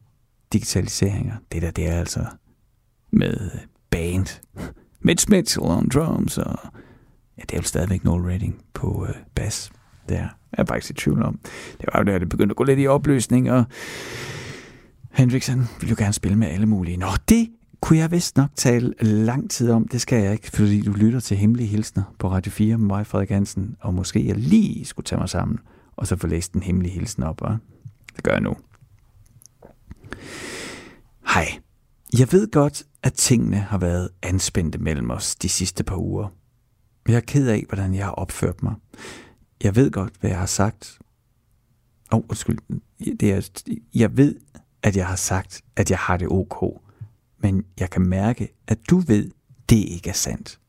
digitaliseringer. 0.54 1.36
Det 1.52 1.62
der, 1.62 1.72
det 1.72 1.88
er 1.88 2.00
altså 2.00 2.26
med 3.12 3.52
øh, 3.54 3.60
band. 3.90 4.42
Mitch 5.08 5.30
Mitchell 5.30 5.66
on 5.66 5.90
drums, 5.90 6.38
og 6.38 6.60
ja, 7.38 7.42
det 7.42 7.52
er 7.52 7.58
jo 7.58 7.64
stadigvæk 7.64 8.04
no 8.04 8.18
Redding 8.18 8.62
på 8.74 9.06
øh, 9.10 9.16
bass. 9.36 9.72
Det 10.10 10.18
er 10.18 10.28
jeg 10.58 10.68
faktisk 10.68 10.92
i 10.92 10.94
tvivl 10.94 11.24
om. 11.24 11.40
Det 11.82 11.90
var 11.94 12.00
jo 12.00 12.06
der, 12.06 12.20
det 12.20 12.30
begyndte 12.30 12.54
at 12.54 12.58
gå 12.58 12.64
lidt 12.64 12.80
i 12.80 12.88
opløsning, 12.88 13.52
og 13.52 13.64
Hendrix 15.12 15.50
ville 15.50 15.90
jo 15.90 15.96
gerne 15.98 16.14
spille 16.14 16.38
med 16.38 16.48
alle 16.48 16.66
mulige. 16.66 16.98
Nå, 16.98 17.08
det 17.30 17.50
kunne 17.82 18.00
jeg 18.00 18.12
vist 18.12 18.38
nok 18.38 18.50
tale 18.56 18.94
lang 19.02 19.50
tid 19.50 19.72
om. 19.72 19.88
Det 19.88 20.02
skal 20.02 20.24
jeg 20.24 20.32
ikke, 20.34 20.52
fordi 20.52 20.82
du 20.82 20.92
lytter 20.92 21.20
til 21.20 21.38
Hemmelige 21.38 21.68
Hilsner 21.68 22.04
på 22.20 22.30
Radio 22.30 22.52
4 22.52 22.78
med 22.78 22.88
mig, 22.88 23.08
Frederik 23.08 23.30
Hansen, 23.30 23.76
og 23.80 23.94
måske 23.94 24.28
jeg 24.28 24.36
lige 24.36 24.86
skulle 24.86 25.04
tage 25.04 25.20
mig 25.20 25.30
sammen, 25.30 25.60
og 25.96 26.08
så 26.08 26.16
få 26.16 26.28
læst 26.28 26.54
den 26.54 26.64
hemmelige 26.64 26.94
hilsen 26.94 27.24
op. 27.24 27.42
Og 27.42 27.58
det 28.16 28.24
gør 28.24 28.32
jeg 28.32 28.42
nu. 28.42 28.56
Hej. 31.34 31.60
Jeg 32.18 32.32
ved 32.32 32.52
godt, 32.52 32.84
at 33.04 33.14
tingene 33.14 33.58
har 33.58 33.78
været 33.78 34.10
anspændte 34.22 34.78
mellem 34.78 35.12
os 35.12 35.36
de 35.36 35.50
sidste 35.50 35.84
par 35.84 35.96
uger. 35.98 36.28
Jeg 37.08 37.16
er 37.16 37.20
ked 37.20 37.48
af, 37.48 37.66
hvordan 37.68 37.94
jeg 37.94 38.06
har 38.06 38.12
opført 38.12 38.64
mig. 38.64 38.76
Jeg 39.64 39.76
ved 39.76 39.92
godt, 39.92 40.14
hvad 40.20 40.30
jeg 40.30 40.40
har 40.40 40.46
sagt. 40.46 41.00
Åh, 42.12 42.20
oh, 42.20 42.26
undskyld. 42.30 42.60
Det 43.18 43.32
er, 43.32 43.50
jeg 43.94 44.18
ved, 44.18 44.36
at 44.84 44.96
jeg 44.96 45.08
har 45.08 45.16
sagt, 45.16 45.62
at 45.76 45.90
jeg 45.92 46.00
har 46.00 46.18
det 46.18 46.28
ok. 46.32 46.82
Men 47.38 47.64
jeg 47.80 47.90
kan 47.90 48.02
mærke, 48.02 48.54
at 48.68 48.80
du 48.90 49.00
ved, 49.00 49.32
det 49.70 49.78
ikke 49.78 50.10
er 50.10 50.14
sandt. 50.14 50.60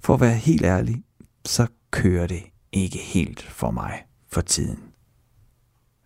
For 0.00 0.14
at 0.14 0.20
være 0.20 0.36
helt 0.36 0.64
ærlig, 0.64 1.04
så 1.44 1.66
kører 1.90 2.26
det 2.26 2.42
ikke 2.72 2.98
helt 2.98 3.42
for 3.42 3.70
mig 3.70 4.02
for 4.28 4.40
tiden. 4.40 4.82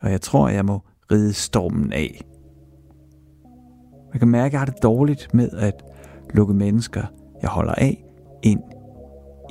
Og 0.01 0.11
jeg 0.11 0.21
tror, 0.21 0.49
jeg 0.49 0.65
må 0.65 0.83
ride 1.11 1.33
stormen 1.33 1.93
af. 1.93 2.21
Jeg 4.15 4.21
kan 4.21 4.29
mærke, 4.29 4.47
at 4.47 4.53
jeg 4.53 4.61
har 4.61 4.67
det 4.67 4.83
dårligt 4.83 5.35
med 5.35 5.51
at 5.51 5.85
lukke 6.31 6.55
mennesker, 6.55 7.03
jeg 7.43 7.51
holder 7.51 7.75
af, 7.75 8.05
ind 8.43 8.63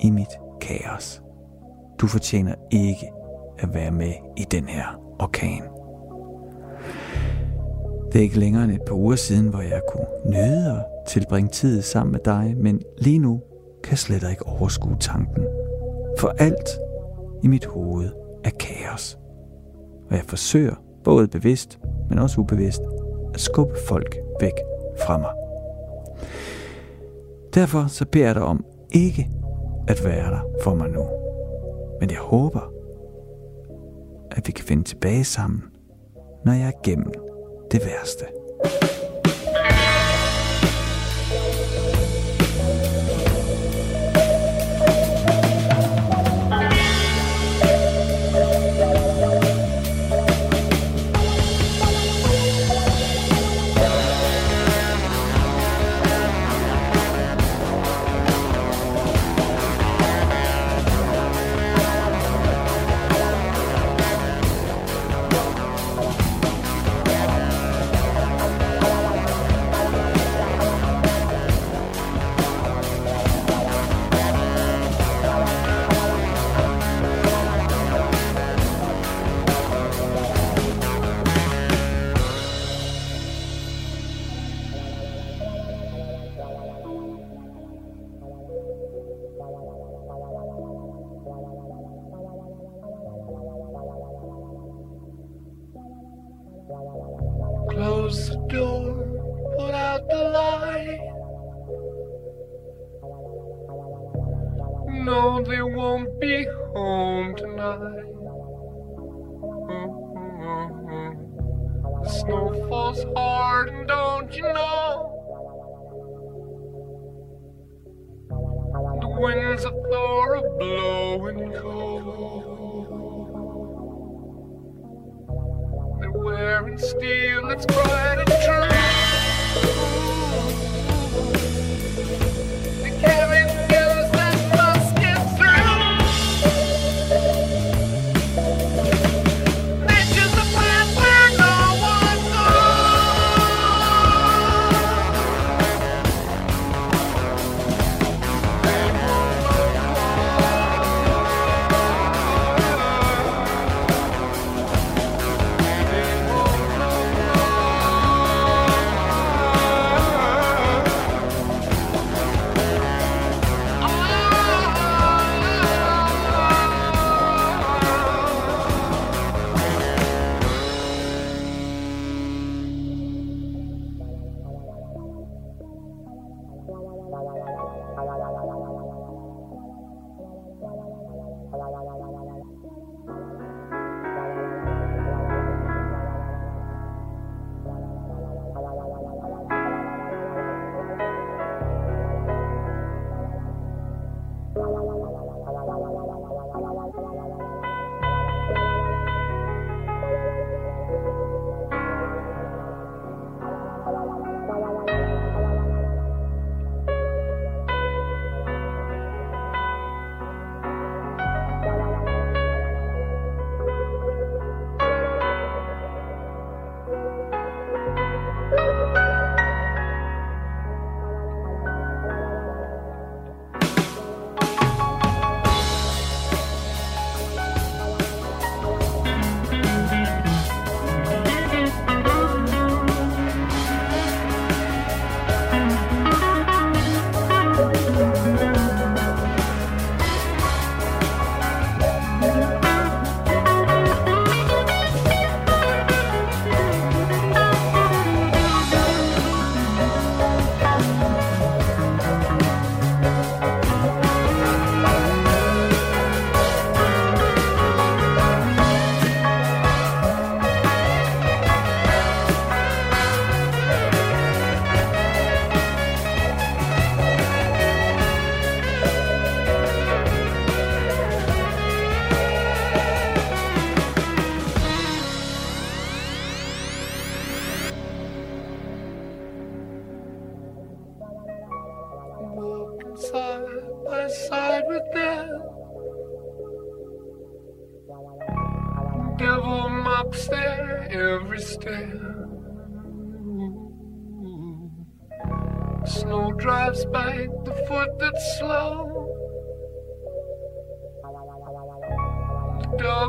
i 0.04 0.10
mit 0.10 0.28
kaos. 0.62 1.22
Du 2.02 2.08
fortjener 2.08 2.56
ikke 2.72 3.12
at 3.60 3.74
være 3.74 3.92
med 3.92 4.14
i 4.38 4.44
den 4.52 4.64
her 4.64 5.02
orkan. 5.20 5.62
Det 8.12 8.20
er 8.20 8.24
ikke 8.24 8.40
længere 8.40 8.64
end 8.64 8.72
et 8.72 8.82
par 8.88 8.96
uger 8.96 9.16
siden, 9.16 9.48
hvor 9.48 9.62
jeg 9.62 9.82
kunne 9.92 10.08
nyde 10.26 10.72
at 10.72 10.86
tilbringe 11.08 11.50
tid 11.50 11.82
sammen 11.82 12.12
med 12.12 12.20
dig, 12.26 12.56
men 12.58 12.82
lige 12.98 13.20
nu 13.20 13.42
kan 13.84 13.92
jeg 13.92 14.00
slet 14.00 14.30
ikke 14.32 14.46
overskue 14.46 14.98
tanken. 15.00 15.44
For 16.20 16.28
alt 16.28 16.70
i 17.44 17.48
mit 17.48 17.66
hoved 17.66 18.10
er 18.44 18.50
kaos. 18.50 19.20
Og 20.10 20.16
jeg 20.16 20.24
forsøger, 20.28 20.76
både 21.04 21.28
bevidst, 21.28 21.80
men 22.10 22.20
også 22.20 22.42
ubevidst, 22.42 22.82
at 23.34 23.40
skubbe 23.40 23.76
folk 23.88 24.23
væk 24.40 24.54
fra 25.00 25.18
mig. 25.18 25.32
Derfor 27.54 27.88
så 27.88 28.06
beder 28.12 28.26
jeg 28.26 28.36
dig 28.36 28.44
om 28.44 28.66
ikke 28.92 29.30
at 29.88 30.04
være 30.06 30.32
der 30.32 30.42
for 30.64 30.76
mig 30.76 30.90
nu. 30.90 31.08
Men 32.00 32.10
jeg 32.10 32.20
håber, 32.20 32.74
at 34.32 34.48
vi 34.48 34.52
kan 34.52 34.66
finde 34.66 34.84
tilbage 34.84 35.24
sammen, 35.24 35.64
når 36.46 36.54
jeg 36.54 36.68
er 36.68 36.82
gennem 36.84 37.12
det 37.72 37.82
værste. 37.86 38.26
by 38.64 39.03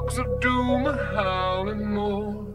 dogs 0.05 0.19
of 0.19 0.41
doom 0.41 0.87
are 0.87 1.15
howling 1.15 1.95
more. 1.95 2.47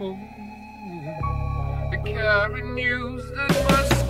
Oh, 0.00 0.18
mm. 0.18 1.90
they 1.90 2.12
carry 2.12 2.62
news 2.74 3.22
that 3.36 3.50
must 3.70 4.01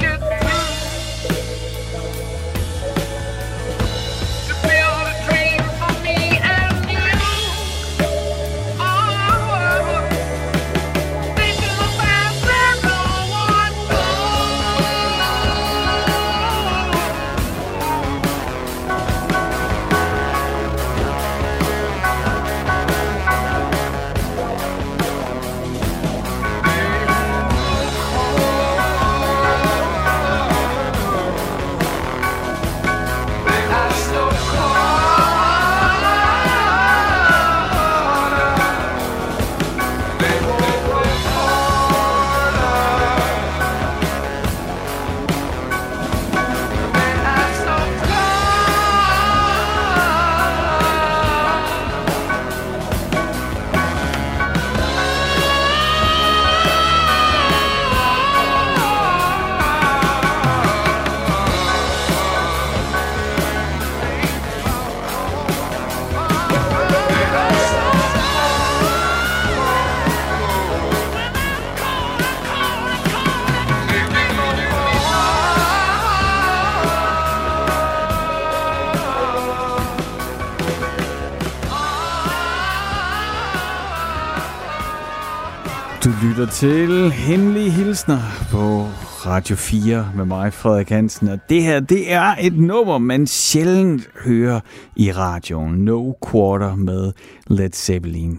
til 86.62 87.10
Hemmelige 87.10 87.70
Hilsner 87.70 88.20
på 88.50 88.82
Radio 89.26 89.56
4 89.56 90.12
med 90.16 90.24
mig, 90.24 90.52
Frederik 90.52 90.88
Hansen. 90.88 91.28
Og 91.28 91.38
det 91.48 91.62
her, 91.62 91.80
det 91.80 92.12
er 92.12 92.36
et 92.40 92.58
nummer, 92.58 92.98
man 92.98 93.26
sjældent 93.26 94.10
hører 94.24 94.60
i 94.96 95.12
radioen. 95.12 95.74
No 95.74 96.12
Quarter 96.30 96.74
med 96.74 97.12
Led 97.46 97.70
Zeppelin. 97.72 98.38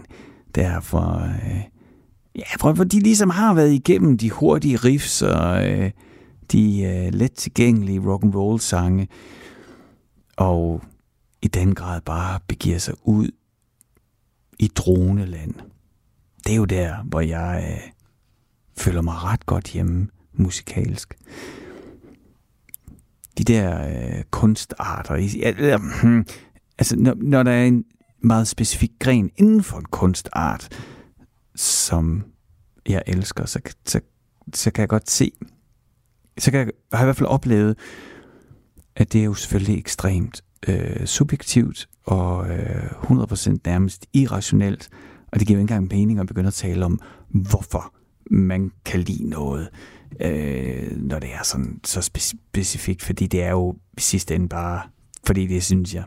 Derfor, 0.54 1.22
øh, 1.22 1.60
ja, 2.36 2.56
for, 2.60 2.74
for 2.74 2.84
de 2.84 3.00
ligesom 3.00 3.30
har 3.30 3.54
været 3.54 3.72
igennem 3.72 4.18
de 4.18 4.30
hurtige 4.30 4.76
riffs 4.76 5.22
og 5.22 5.70
øh, 5.70 5.90
de 6.52 6.82
øh, 6.82 7.14
let 7.14 7.32
tilgængelige 7.32 8.02
rock 8.06 8.24
and 8.24 8.34
roll 8.34 8.60
sange 8.60 9.08
og 10.36 10.82
i 11.42 11.48
den 11.48 11.74
grad 11.74 12.00
bare 12.00 12.40
begiver 12.48 12.78
sig 12.78 12.94
ud 13.02 13.28
i 14.58 14.68
droneland 14.76 15.54
det 16.46 16.52
er 16.52 16.56
jo 16.56 16.64
der, 16.64 16.94
hvor 17.04 17.20
jeg 17.20 17.64
øh, 17.70 17.90
føler 18.76 19.00
mig 19.00 19.14
ret 19.14 19.46
godt 19.46 19.68
hjemme 19.68 20.08
musikalsk. 20.32 21.14
De 23.38 23.44
der 23.44 23.88
øh, 23.88 24.22
kunstarter, 24.30 26.02
hmm, 26.02 26.26
altså 26.78 26.96
når, 26.96 27.14
når 27.16 27.42
der 27.42 27.52
er 27.52 27.64
en 27.64 27.84
meget 28.20 28.48
specifik 28.48 28.90
gren 29.00 29.30
inden 29.36 29.62
for 29.62 29.78
en 29.78 29.84
kunstart, 29.84 30.68
som 31.54 32.24
jeg 32.88 33.02
elsker, 33.06 33.46
så, 33.46 33.60
så, 33.86 34.00
så 34.54 34.70
kan 34.70 34.80
jeg 34.80 34.88
godt 34.88 35.10
se, 35.10 35.32
så 36.38 36.50
kan 36.50 36.60
jeg, 36.60 36.66
har 36.92 36.98
jeg 36.98 37.04
i 37.04 37.06
hvert 37.06 37.16
fald 37.16 37.28
oplevet, 37.28 37.78
at 38.96 39.12
det 39.12 39.20
er 39.20 39.24
jo 39.24 39.34
selvfølgelig 39.34 39.78
ekstremt 39.78 40.44
øh, 40.68 41.06
subjektivt 41.06 41.88
og 42.04 42.48
øh, 42.48 42.90
100% 42.90 43.56
nærmest 43.64 44.06
irrationelt, 44.12 44.88
og 45.32 45.38
det 45.38 45.46
giver 45.46 45.58
jo 45.58 45.62
ikke 45.62 45.74
engang 45.74 45.98
mening 45.98 46.18
at 46.18 46.26
begynde 46.26 46.48
at 46.48 46.54
tale 46.54 46.84
om, 46.84 47.00
hvorfor 47.28 47.94
man 48.30 48.72
kan 48.84 49.00
lide 49.00 49.28
noget, 49.28 49.68
øh, 50.20 50.96
når 50.96 51.18
det 51.18 51.34
er 51.34 51.42
sådan 51.42 51.80
så 51.84 52.02
specifikt, 52.02 53.02
fordi 53.02 53.26
det 53.26 53.42
er 53.42 53.50
jo 53.50 53.76
i 53.98 54.00
sidste 54.00 54.34
ende 54.34 54.48
bare, 54.48 54.82
fordi 55.26 55.46
det 55.46 55.62
synes 55.62 55.94
jeg. 55.94 56.04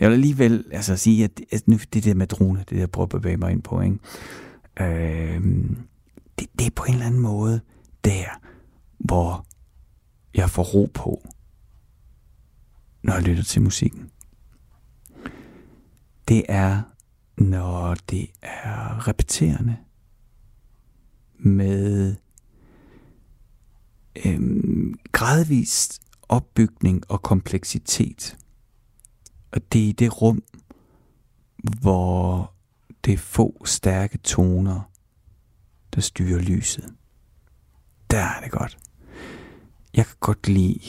Jeg 0.00 0.08
vil 0.08 0.14
alligevel 0.14 0.64
altså, 0.72 0.96
sige, 0.96 1.24
at, 1.24 1.40
at 1.50 1.68
nu, 1.68 1.78
det 1.92 2.04
der 2.04 2.14
med 2.14 2.26
drone, 2.26 2.64
det 2.68 2.78
der 2.78 2.86
prøver 2.86 3.06
at 3.06 3.22
bevæge 3.22 3.36
mig 3.36 3.52
ind 3.52 3.62
på, 3.62 3.80
ikke? 3.80 3.98
Øh, 4.80 5.42
det, 6.38 6.46
det 6.58 6.66
er 6.66 6.70
på 6.76 6.84
en 6.84 6.92
eller 6.92 7.06
anden 7.06 7.20
måde 7.20 7.60
der, 8.04 8.40
hvor 8.98 9.46
jeg 10.34 10.50
får 10.50 10.62
ro 10.62 10.90
på, 10.94 11.28
når 13.02 13.12
jeg 13.14 13.22
lytter 13.22 13.44
til 13.44 13.62
musikken. 13.62 14.10
Det 16.28 16.42
er 16.48 16.82
når 17.36 17.94
det 18.10 18.26
er 18.42 19.08
repeterende 19.08 19.76
med 21.42 22.14
øhm, 24.26 24.94
gradvist 25.12 26.02
opbygning 26.28 27.02
og 27.08 27.22
kompleksitet. 27.22 28.36
Og 29.52 29.72
det 29.72 29.84
er 29.84 29.88
i 29.88 29.92
det 29.92 30.22
rum, 30.22 30.42
hvor 31.80 32.52
det 33.04 33.12
er 33.12 33.18
få 33.18 33.62
stærke 33.64 34.18
toner, 34.18 34.90
der 35.94 36.00
styrer 36.00 36.40
lyset. 36.40 36.94
Der 38.10 38.18
er 38.18 38.40
det 38.42 38.50
godt. 38.50 38.78
Jeg 39.94 40.06
kan 40.06 40.16
godt 40.20 40.48
lide 40.48 40.80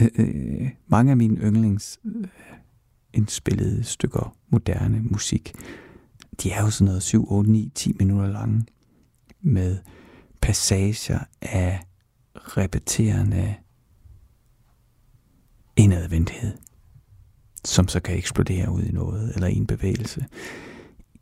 øh, 0.00 0.08
øh, 0.18 0.70
mange 0.86 1.10
af 1.10 1.16
mine 1.16 1.40
yndlings 1.40 1.98
øh, 2.04 2.28
indspillede 3.12 3.84
stykker 3.84 4.36
moderne 4.48 5.00
musik. 5.00 5.54
De 6.42 6.50
er 6.50 6.62
jo 6.62 6.70
sådan 6.70 6.86
noget 6.86 7.02
7, 7.02 7.32
8, 7.32 7.50
9, 7.50 7.72
10 7.74 7.92
minutter 7.98 8.26
lange 8.26 8.66
med 9.46 9.78
passager 10.40 11.18
af 11.42 11.80
repeterende 12.34 13.54
indadvendthed, 15.76 16.52
som 17.64 17.88
så 17.88 18.00
kan 18.00 18.16
eksplodere 18.16 18.70
ud 18.70 18.82
i 18.82 18.92
noget 18.92 19.34
eller 19.34 19.46
i 19.46 19.56
en 19.56 19.66
bevægelse. 19.66 20.26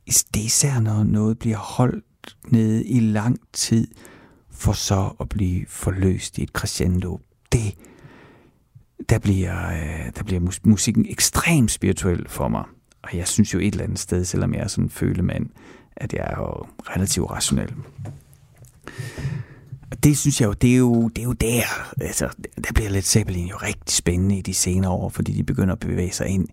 Det 0.07 0.41
er 0.41 0.45
især, 0.45 0.81
når 0.81 1.05
noget 1.05 1.39
bliver 1.39 1.57
holdt 1.57 2.37
nede 2.49 2.85
i 2.85 3.01
lang 3.01 3.41
tid, 3.53 3.89
for 4.51 4.73
så 4.73 5.13
at 5.21 5.29
blive 5.29 5.67
forløst 5.69 6.39
i 6.39 6.43
et 6.43 6.49
crescendo. 6.49 7.21
Det, 7.53 7.75
der 9.09 9.19
bliver, 9.19 9.69
øh, 9.69 10.13
der 10.17 10.23
bliver 10.25 10.41
musikken 10.65 11.07
ekstremt 11.09 11.71
spirituel 11.71 12.29
for 12.29 12.49
mig. 12.49 12.65
Og 13.03 13.17
jeg 13.17 13.29
synes 13.29 13.55
jo 13.55 13.59
et 13.59 13.73
eller 13.73 13.85
andet 13.85 13.99
sted, 13.99 14.25
selvom 14.25 14.55
jeg 14.55 14.63
er 14.63 14.69
sådan 14.69 14.85
en 14.85 14.91
følemand, 14.91 15.51
at 15.97 16.13
jeg 16.13 16.25
er 16.31 16.37
jo 16.39 16.67
relativt 16.97 17.31
rationel. 17.31 17.73
Og 19.91 20.05
det 20.05 20.19
synes 20.19 20.41
jeg 20.41 20.47
jo, 20.47 20.53
det 20.53 20.73
er 20.73 20.77
jo, 20.77 21.09
det 21.09 21.19
er 21.19 21.27
jo 21.27 21.33
der, 21.33 21.63
altså, 22.01 22.29
der 22.65 22.73
bliver 22.75 22.91
lidt 22.91 23.07
Zeppelin 23.07 23.47
jo 23.47 23.57
rigtig 23.57 23.95
spændende 23.95 24.39
i 24.39 24.43
de 24.43 24.55
senere 24.55 24.91
år, 24.91 25.09
fordi 25.09 25.33
de 25.33 25.45
begynder 25.45 25.73
at 25.73 25.81
bevæge 25.81 26.13
sig 26.13 26.27
ind 26.27 26.49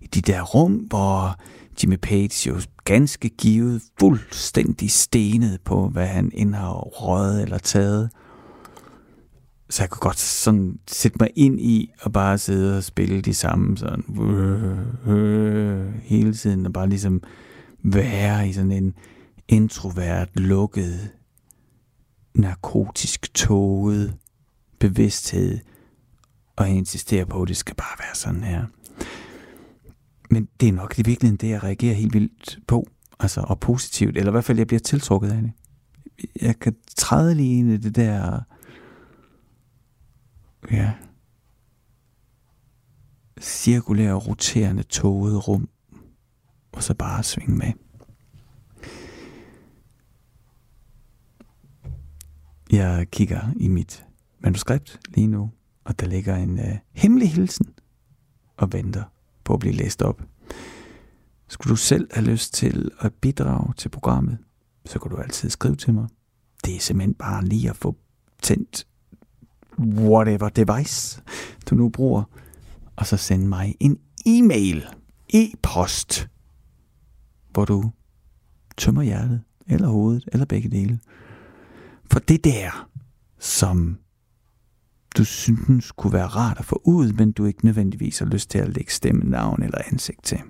i 0.00 0.06
de 0.06 0.20
der 0.20 0.42
rum, 0.42 0.72
hvor 0.72 1.40
Jimmy 1.82 1.96
Page 1.96 2.50
jo 2.50 2.60
ganske 2.84 3.28
givet 3.28 3.82
fuldstændig 4.00 4.90
stenet 4.90 5.60
på, 5.64 5.88
hvad 5.88 6.06
han 6.06 6.30
end 6.34 6.54
har 6.54 6.72
røget 6.72 7.42
eller 7.42 7.58
taget. 7.58 8.10
Så 9.70 9.82
jeg 9.82 9.90
kunne 9.90 10.00
godt 10.00 10.18
sådan 10.18 10.78
sætte 10.88 11.16
mig 11.20 11.30
ind 11.36 11.60
i 11.60 11.90
og 12.00 12.12
bare 12.12 12.38
sidde 12.38 12.76
og 12.76 12.84
spille 12.84 13.20
de 13.20 13.34
samme 13.34 13.78
sådan 13.78 14.04
øh, 14.20 14.78
øh, 15.06 15.76
øh 15.76 15.94
hele 16.02 16.34
tiden 16.34 16.66
og 16.66 16.72
bare 16.72 16.88
ligesom 16.88 17.22
være 17.82 18.48
i 18.48 18.52
sådan 18.52 18.72
en 18.72 18.94
introvert, 19.48 20.40
lukket, 20.40 21.10
narkotisk 22.34 23.34
tåget 23.34 24.16
bevidsthed 24.78 25.58
og 26.56 26.68
insistere 26.68 26.78
insisterer 26.78 27.24
på, 27.24 27.42
at 27.42 27.48
det 27.48 27.56
skal 27.56 27.74
bare 27.74 27.96
være 27.98 28.14
sådan 28.14 28.44
her. 28.44 28.66
Men 30.30 30.48
det 30.60 30.68
er 30.68 30.72
nok 30.72 30.98
i 30.98 31.02
virkeligheden 31.02 31.36
det, 31.36 31.48
jeg 31.48 31.62
reagerer 31.62 31.94
helt 31.94 32.14
vildt 32.14 32.58
på, 32.66 32.86
altså, 33.20 33.40
og 33.40 33.60
positivt, 33.60 34.16
eller 34.16 34.30
i 34.30 34.32
hvert 34.32 34.44
fald, 34.44 34.58
jeg 34.58 34.66
bliver 34.66 34.80
tiltrukket 34.80 35.30
af 35.30 35.42
det. 35.42 35.52
Jeg 36.40 36.58
kan 36.58 36.76
træde 36.96 37.34
lige 37.34 37.58
ind 37.58 37.70
i 37.70 37.76
det 37.76 37.96
der, 37.96 38.40
ja, 40.70 40.92
cirkulære, 43.40 44.14
roterende, 44.14 44.82
tåget 44.82 45.48
rum, 45.48 45.68
og 46.76 46.82
så 46.82 46.94
bare 46.94 47.22
svinge 47.22 47.56
med. 47.56 47.72
Jeg 52.70 53.10
kigger 53.10 53.40
i 53.56 53.68
mit 53.68 54.04
manuskript 54.38 55.00
lige 55.08 55.26
nu, 55.26 55.50
og 55.84 56.00
der 56.00 56.06
ligger 56.06 56.36
en 56.36 56.58
øh, 56.58 56.76
hemmelig 56.92 57.32
hilsen 57.32 57.66
og 58.56 58.72
venter 58.72 59.04
på 59.44 59.54
at 59.54 59.60
blive 59.60 59.74
læst 59.74 60.02
op. 60.02 60.22
Skulle 61.48 61.70
du 61.70 61.76
selv 61.76 62.08
have 62.12 62.26
lyst 62.26 62.54
til 62.54 62.90
at 63.00 63.14
bidrage 63.14 63.74
til 63.76 63.88
programmet, 63.88 64.38
så 64.84 64.98
kan 64.98 65.10
du 65.10 65.16
altid 65.16 65.50
skrive 65.50 65.76
til 65.76 65.94
mig. 65.94 66.08
Det 66.64 66.76
er 66.76 66.80
simpelthen 66.80 67.14
bare 67.14 67.44
lige 67.44 67.70
at 67.70 67.76
få 67.76 67.96
tændt 68.42 68.86
whatever 69.78 70.48
device, 70.48 71.22
du 71.70 71.74
nu 71.74 71.88
bruger, 71.88 72.22
og 72.96 73.06
så 73.06 73.16
sende 73.16 73.46
mig 73.46 73.74
en 73.80 73.98
e-mail, 74.26 74.86
e-post, 75.34 76.28
hvor 77.56 77.64
du 77.64 77.90
tømmer 78.76 79.02
hjertet, 79.02 79.42
eller 79.66 79.88
hovedet, 79.88 80.28
eller 80.32 80.46
begge 80.46 80.68
dele. 80.68 81.00
For 82.10 82.18
det 82.18 82.44
der, 82.44 82.88
som 83.38 83.98
du 85.16 85.24
synes 85.24 85.92
kunne 85.92 86.12
være 86.12 86.26
rart 86.26 86.58
at 86.58 86.64
få 86.64 86.80
ud, 86.84 87.12
men 87.12 87.32
du 87.32 87.44
ikke 87.44 87.64
nødvendigvis 87.64 88.18
har 88.18 88.26
lyst 88.26 88.50
til 88.50 88.58
at 88.58 88.68
lægge 88.68 88.92
stemme, 88.92 89.30
navn 89.30 89.62
eller 89.62 89.78
ansigt 89.92 90.22
til. 90.22 90.40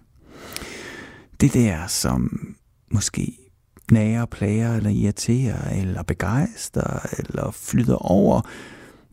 Det 1.40 1.54
der, 1.54 1.86
som 1.86 2.30
måske 2.90 3.38
nager, 3.90 4.24
plager 4.24 4.74
eller 4.76 4.90
irriterer, 4.90 5.70
eller 5.70 6.02
begejstrer, 6.02 7.06
eller 7.18 7.50
flyder 7.50 7.96
over, 7.96 8.40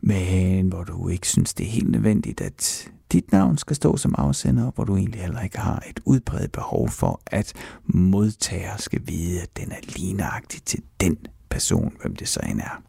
men 0.02 0.68
hvor 0.68 0.84
du 0.84 1.10
ikke 1.10 1.28
synes, 1.28 1.54
det 1.54 1.66
er 1.66 1.72
helt 1.72 1.92
nødvendigt, 1.92 2.42
at 2.42 2.92
dit 3.14 3.32
navn 3.32 3.58
skal 3.58 3.76
stå 3.76 3.98
som 3.98 4.16
afsender, 4.18 4.72
hvor 4.72 4.84
du 4.84 4.96
egentlig 4.96 5.22
heller 5.22 5.42
ikke 5.42 5.58
har 5.58 5.84
et 5.90 6.00
udbredt 6.06 6.52
behov 6.52 6.90
for, 6.90 7.22
at 7.28 7.54
modtager 7.86 8.78
skal 8.78 9.02
vide, 9.08 9.42
at 9.42 9.58
den 9.58 9.72
er 9.72 9.98
lignagtig 9.98 10.64
til 10.64 10.82
den 11.02 11.18
person, 11.50 11.94
hvem 12.02 12.16
det 12.16 12.28
så 12.28 12.40
end 12.50 12.60
er. 12.60 12.84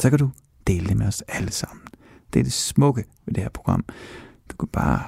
Så 0.00 0.10
kan 0.10 0.18
du 0.18 0.30
dele 0.66 0.88
det 0.88 0.96
med 0.96 1.06
os 1.06 1.22
alle 1.28 1.52
sammen. 1.52 1.82
Det 2.32 2.40
er 2.40 2.44
det 2.44 2.52
smukke 2.52 3.04
ved 3.26 3.34
det 3.34 3.42
her 3.42 3.50
program. 3.50 3.84
Du 4.50 4.56
kan 4.56 4.68
bare 4.68 5.02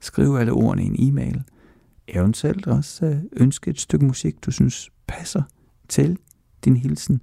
skrive 0.00 0.40
alle 0.40 0.52
ordene 0.52 0.84
i 0.84 0.86
en 0.86 0.96
e-mail. 0.98 1.42
Eventuelt 2.08 2.66
også 2.66 3.06
øh, 3.06 3.18
ønske 3.32 3.70
et 3.70 3.80
stykke 3.80 4.06
musik, 4.06 4.44
du 4.46 4.50
synes 4.50 4.90
passer 5.06 5.42
til 5.88 6.18
din 6.64 6.76
hilsen. 6.76 7.20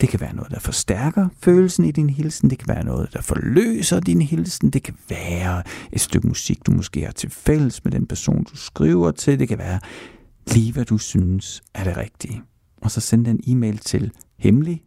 Det 0.00 0.08
kan 0.08 0.20
være 0.20 0.34
noget, 0.34 0.50
der 0.50 0.58
forstærker 0.58 1.28
følelsen 1.40 1.84
i 1.84 1.90
din 1.90 2.10
hilsen. 2.10 2.50
Det 2.50 2.58
kan 2.58 2.68
være 2.68 2.84
noget, 2.84 3.12
der 3.12 3.22
forløser 3.22 4.00
din 4.00 4.22
hilsen. 4.22 4.70
Det 4.70 4.82
kan 4.82 4.94
være 5.08 5.62
et 5.92 6.00
stykke 6.00 6.28
musik, 6.28 6.66
du 6.66 6.72
måske 6.72 7.04
har 7.04 7.12
til 7.12 7.30
fælles 7.30 7.84
med 7.84 7.92
den 7.92 8.06
person, 8.06 8.44
du 8.44 8.56
skriver 8.56 9.10
til. 9.10 9.38
Det 9.38 9.48
kan 9.48 9.58
være 9.58 9.80
lige, 10.46 10.72
hvad 10.72 10.84
du 10.84 10.98
synes 10.98 11.62
er 11.74 11.84
det 11.84 11.96
rigtige. 11.96 12.42
Og 12.82 12.90
så 12.90 13.00
send 13.00 13.26
en 13.26 13.40
e-mail 13.46 13.78
til 13.78 14.12
hemmelig 14.38 14.82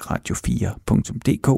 radio4.dk. 0.00 1.48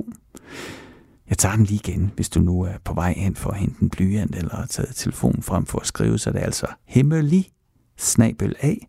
Jeg 1.28 1.38
tager 1.38 1.56
den 1.56 1.64
lige 1.64 1.80
igen, 1.88 2.12
hvis 2.14 2.28
du 2.28 2.40
nu 2.40 2.62
er 2.62 2.72
på 2.84 2.94
vej 2.94 3.14
hen 3.16 3.36
for 3.36 3.50
at 3.50 3.58
hente 3.58 3.82
en 3.82 3.90
blyant 3.90 4.36
eller 4.36 4.56
har 4.56 4.66
taget 4.66 4.94
telefonen 4.94 5.42
frem 5.42 5.66
for 5.66 5.78
at 5.78 5.86
skrive, 5.86 6.18
så 6.18 6.30
det 6.30 6.40
er 6.40 6.44
altså 6.44 6.66
hemmelig 6.86 7.50
snabel 7.96 8.56
af 8.60 8.88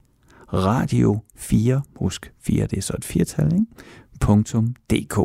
radio 0.54 1.22
4, 1.36 1.82
husk 1.96 2.34
4, 2.40 2.68
det 2.68 2.78
er 2.78 2.82
så 2.82 2.94
et 2.98 3.06
firtal, 3.06 3.54
ikke? 3.54 3.66
Punktum 4.20 4.76
.dk. 4.92 5.18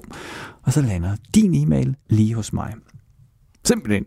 Og 0.62 0.72
så 0.72 0.82
lander 0.82 1.16
din 1.34 1.54
e-mail 1.54 1.96
lige 2.08 2.34
hos 2.34 2.52
mig. 2.52 2.74
Simpelthen. 3.64 4.04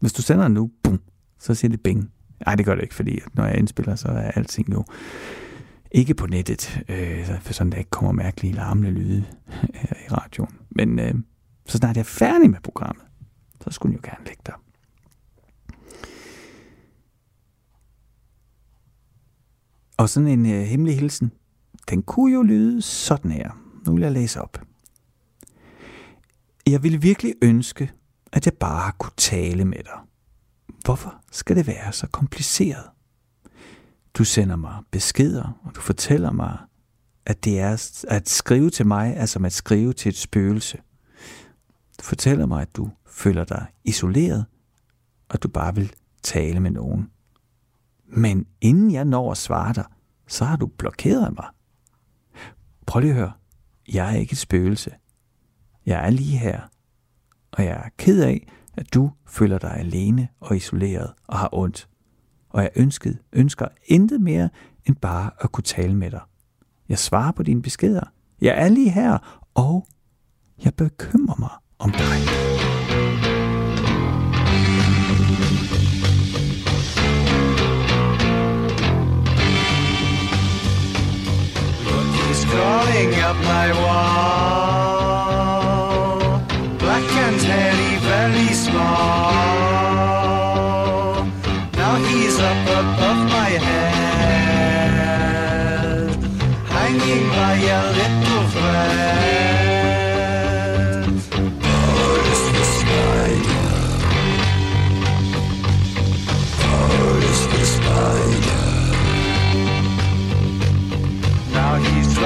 Hvis 0.00 0.12
du 0.12 0.22
sender 0.22 0.44
den 0.44 0.54
nu, 0.54 0.70
bum, 0.82 1.00
så 1.38 1.54
siger 1.54 1.70
det 1.70 1.80
bing. 1.80 2.10
Nej, 2.46 2.54
det 2.54 2.66
gør 2.66 2.74
det 2.74 2.82
ikke, 2.82 2.94
fordi 2.94 3.20
når 3.34 3.46
jeg 3.46 3.58
indspiller, 3.58 3.94
så 3.94 4.08
er 4.08 4.30
alting 4.30 4.72
jo 4.72 4.84
ikke 5.92 6.14
på 6.14 6.26
nettet, 6.26 6.84
øh, 6.88 7.40
for 7.40 7.52
sådan 7.52 7.72
der 7.72 7.78
ikke 7.78 7.90
kommer 7.90 8.12
mærkelige 8.12 8.54
larmende 8.54 8.90
lyde 8.90 9.24
her 9.74 9.96
i 10.08 10.12
radioen. 10.12 10.54
Men 10.70 10.98
øh, 10.98 11.14
så 11.66 11.78
snart 11.78 11.96
jeg 11.96 12.00
er 12.00 12.04
færdig 12.04 12.50
med 12.50 12.58
programmet, 12.62 13.04
så 13.64 13.70
skulle 13.70 13.96
den 13.96 14.00
jo 14.04 14.10
gerne 14.10 14.24
ligge 14.24 14.42
der. 14.46 14.62
Og 20.02 20.08
sådan 20.08 20.28
en 20.28 20.46
øh, 20.46 20.62
hemmelig 20.62 20.98
hilsen, 20.98 21.32
den 21.90 22.02
kunne 22.02 22.32
jo 22.32 22.42
lyde 22.42 22.82
sådan 22.82 23.30
her. 23.30 23.50
Nu 23.86 23.92
vil 23.92 24.02
jeg 24.02 24.12
læse 24.12 24.42
op. 24.42 24.62
Jeg 26.66 26.82
ville 26.82 27.00
virkelig 27.00 27.34
ønske, 27.42 27.90
at 28.32 28.46
jeg 28.46 28.54
bare 28.54 28.92
kunne 28.98 29.12
tale 29.16 29.64
med 29.64 29.78
dig. 29.78 29.98
Hvorfor 30.84 31.14
skal 31.32 31.56
det 31.56 31.66
være 31.66 31.92
så 31.92 32.06
kompliceret? 32.06 32.84
Du 34.14 34.24
sender 34.24 34.56
mig 34.56 34.82
beskeder, 34.90 35.60
og 35.64 35.74
du 35.74 35.80
fortæller 35.80 36.32
mig, 36.32 36.58
at 37.26 37.44
det 37.44 37.60
er 37.60 38.02
at 38.08 38.28
skrive 38.28 38.70
til 38.70 38.86
mig 38.86 39.12
er 39.16 39.26
som 39.26 39.44
at 39.44 39.52
skrive 39.52 39.92
til 39.92 40.08
et 40.08 40.16
spøgelse. 40.16 40.78
Du 41.98 42.04
fortæller 42.04 42.46
mig, 42.46 42.62
at 42.62 42.76
du 42.76 42.90
føler 43.06 43.44
dig 43.44 43.66
isoleret, 43.84 44.46
og 45.28 45.42
du 45.42 45.48
bare 45.48 45.74
vil 45.74 45.92
tale 46.22 46.60
med 46.60 46.70
nogen. 46.70 47.08
Men 48.12 48.46
inden 48.60 48.90
jeg 48.90 49.04
når 49.04 49.30
at 49.30 49.36
svare 49.36 49.72
dig, 49.72 49.84
så 50.28 50.44
har 50.44 50.56
du 50.56 50.66
blokeret 50.66 51.34
mig. 51.36 51.46
Prøv 52.86 53.00
lige 53.00 53.10
at 53.10 53.16
høre. 53.16 53.32
Jeg 53.92 54.12
er 54.12 54.16
ikke 54.16 54.32
et 54.32 54.38
spøgelse. 54.38 54.90
Jeg 55.86 56.06
er 56.06 56.10
lige 56.10 56.38
her. 56.38 56.60
Og 57.52 57.64
jeg 57.64 57.72
er 57.72 57.88
ked 57.98 58.22
af, 58.22 58.48
at 58.74 58.94
du 58.94 59.10
føler 59.26 59.58
dig 59.58 59.76
alene 59.76 60.28
og 60.40 60.56
isoleret 60.56 61.12
og 61.28 61.38
har 61.38 61.48
ondt. 61.52 61.88
Og 62.50 62.62
jeg 62.62 62.70
ønskede, 62.76 63.18
ønsker 63.32 63.68
intet 63.86 64.20
mere 64.20 64.48
end 64.86 64.96
bare 64.96 65.30
at 65.40 65.52
kunne 65.52 65.64
tale 65.64 65.94
med 65.94 66.10
dig. 66.10 66.20
Jeg 66.88 66.98
svarer 66.98 67.32
på 67.32 67.42
dine 67.42 67.62
beskeder. 67.62 68.04
Jeg 68.40 68.64
er 68.64 68.68
lige 68.68 68.90
her, 68.90 69.42
og 69.54 69.86
jeg 70.64 70.74
bekymrer 70.74 71.36
mig 71.38 71.50
om 71.78 71.90
dig. 71.90 72.51
Crawling 82.52 83.14
up 83.28 83.36
my 83.54 83.68
wall. 83.82 84.12
Black 86.78 87.08
and 87.26 87.40
hairy, 87.40 87.92
very 88.10 88.48
small. 88.52 89.41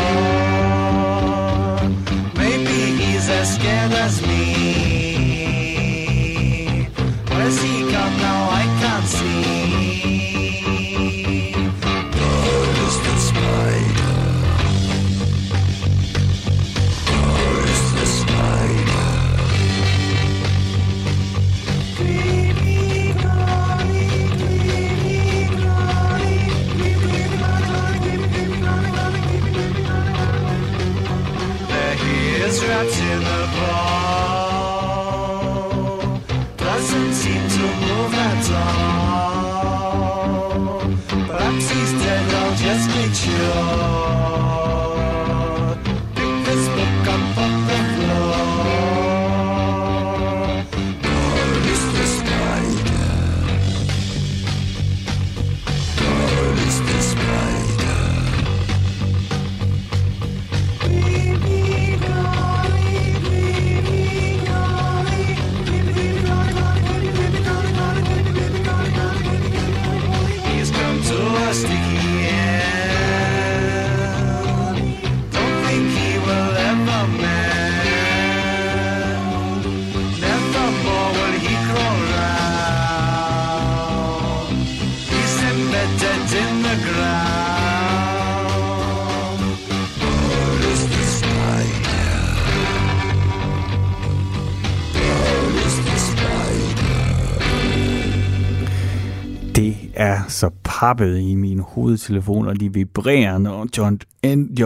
Så 100.81 100.85
pappet 100.85 101.19
i 101.19 101.35
min 101.35 101.59
hovedtelefon, 101.59 102.47
og 102.47 102.59
de 102.59 102.73
vibrerer, 102.73 103.37
når 103.37 103.67
John, 103.77 103.99
en, 104.23 104.57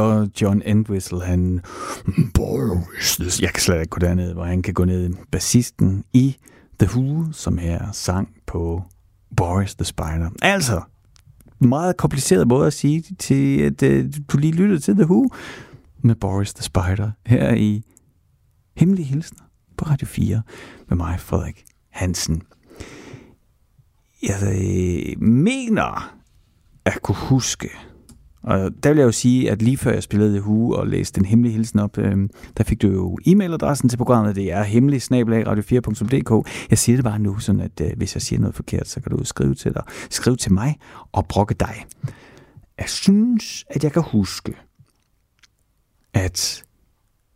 John, 0.41 0.61
Entwistle, 0.65 1.21
han... 1.21 1.61
Boris, 2.35 3.41
jeg 3.41 3.49
kan 3.49 3.61
slet 3.61 3.79
ikke 3.79 3.89
gå 3.89 3.99
derned, 3.99 4.33
hvor 4.33 4.43
han 4.43 4.61
kan 4.61 4.73
gå 4.73 4.85
ned. 4.85 5.13
Bassisten 5.31 6.03
i 6.13 6.37
The 6.79 6.89
Who, 6.97 7.31
som 7.31 7.57
her 7.57 7.91
sang 7.91 8.29
på 8.47 8.83
Boris 9.37 9.75
the 9.75 9.85
Spider. 9.85 10.29
Altså, 10.41 10.81
meget 11.59 11.97
kompliceret 11.97 12.47
måde 12.47 12.67
at 12.67 12.73
sige 12.73 13.03
til, 13.19 13.61
at 13.61 13.83
uh, 13.83 14.11
du 14.27 14.37
lige 14.37 14.53
lyttede 14.53 14.79
til 14.79 14.95
The 14.95 15.05
Who 15.05 15.29
med 16.01 16.15
Boris 16.15 16.53
the 16.53 16.63
Spider 16.63 17.11
her 17.25 17.53
i 17.53 17.83
Hemmelige 18.77 19.05
Hilsner 19.05 19.43
på 19.77 19.85
Radio 19.85 20.07
4 20.07 20.41
med 20.89 20.97
mig, 20.97 21.19
Frederik 21.19 21.63
Hansen. 21.89 22.41
Jeg 24.23 24.35
øh, 24.43 25.21
mener 25.21 26.15
at 26.85 27.01
kunne 27.01 27.15
huske, 27.15 27.69
og 28.43 28.71
der 28.83 28.89
vil 28.89 28.97
jeg 28.97 29.05
jo 29.05 29.11
sige, 29.11 29.51
at 29.51 29.61
lige 29.61 29.77
før 29.77 29.93
jeg 29.93 30.03
spillede 30.03 30.31
The 30.31 30.41
Who 30.41 30.71
og 30.71 30.87
læste 30.87 31.19
den 31.19 31.25
hemmelige 31.25 31.53
hilsen 31.53 31.79
op, 31.79 31.97
øh, 31.97 32.29
der 32.57 32.63
fik 32.63 32.81
du 32.81 32.87
jo 32.87 33.17
e-mailadressen 33.27 33.89
til 33.89 33.97
programmet. 33.97 34.35
Det 34.35 34.51
er 34.51 34.63
hemmelig 34.63 35.01
radio4.dk. 35.01 36.49
Jeg 36.69 36.77
siger 36.77 36.97
det 36.97 37.05
bare 37.05 37.19
nu, 37.19 37.39
sådan 37.39 37.61
at 37.61 37.81
øh, 37.81 37.91
hvis 37.97 38.15
jeg 38.15 38.21
siger 38.21 38.39
noget 38.39 38.55
forkert, 38.55 38.87
så 38.87 39.01
kan 39.01 39.11
du 39.11 39.23
skrive 39.23 39.55
til 39.55 39.73
dig. 39.73 39.83
Skriv 40.09 40.37
til 40.37 40.53
mig 40.53 40.79
og 41.11 41.27
brokke 41.27 41.53
dig. 41.53 41.85
Jeg 42.77 42.89
synes, 42.89 43.65
at 43.69 43.83
jeg 43.83 43.91
kan 43.91 44.03
huske, 44.11 44.55
at 46.13 46.63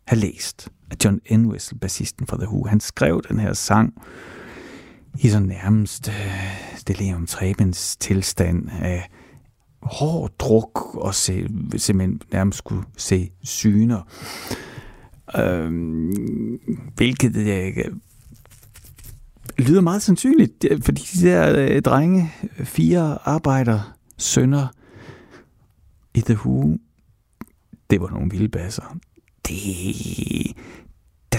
have 0.08 0.20
læst, 0.20 0.70
at 0.92 1.06
John 1.06 1.20
Entwistle, 1.26 1.80
bassisten 1.80 2.28
for 2.28 2.38
The 2.38 2.48
Who, 2.48 2.68
han 2.68 2.80
skrev 2.80 3.22
den 3.30 3.40
her 3.40 3.54
sang 3.54 3.94
i 5.20 5.30
så 5.30 5.40
nærmest 5.40 6.10
øh, 6.10 6.69
delirium 6.90 7.26
trebens 7.26 7.98
tilstand 7.98 8.70
af 8.82 9.10
hård 9.82 10.32
druk 10.40 10.96
og 10.96 11.16
se, 11.16 11.48
simpelthen 11.78 12.22
nærmest 12.32 12.58
skulle 12.58 12.84
se 12.98 13.32
syner. 13.44 14.02
Øhm, 15.38 16.60
hvilket 16.96 17.36
øh, 17.36 17.86
lyder 19.58 19.82
meget 19.82 20.02
sandsynligt, 20.02 20.66
fordi 20.82 21.02
de 21.14 21.28
der 21.28 21.76
øh, 21.76 21.82
drenge, 21.82 22.32
fire 22.64 23.18
arbejder, 23.28 23.96
sønner 24.18 24.68
i 26.14 26.22
The 26.22 26.34
Who, 26.34 26.78
det 27.90 28.02
var 28.02 28.10
nogle 28.10 28.32
vilde 28.32 28.50
basser. 28.50 28.98
Det, 29.48 29.56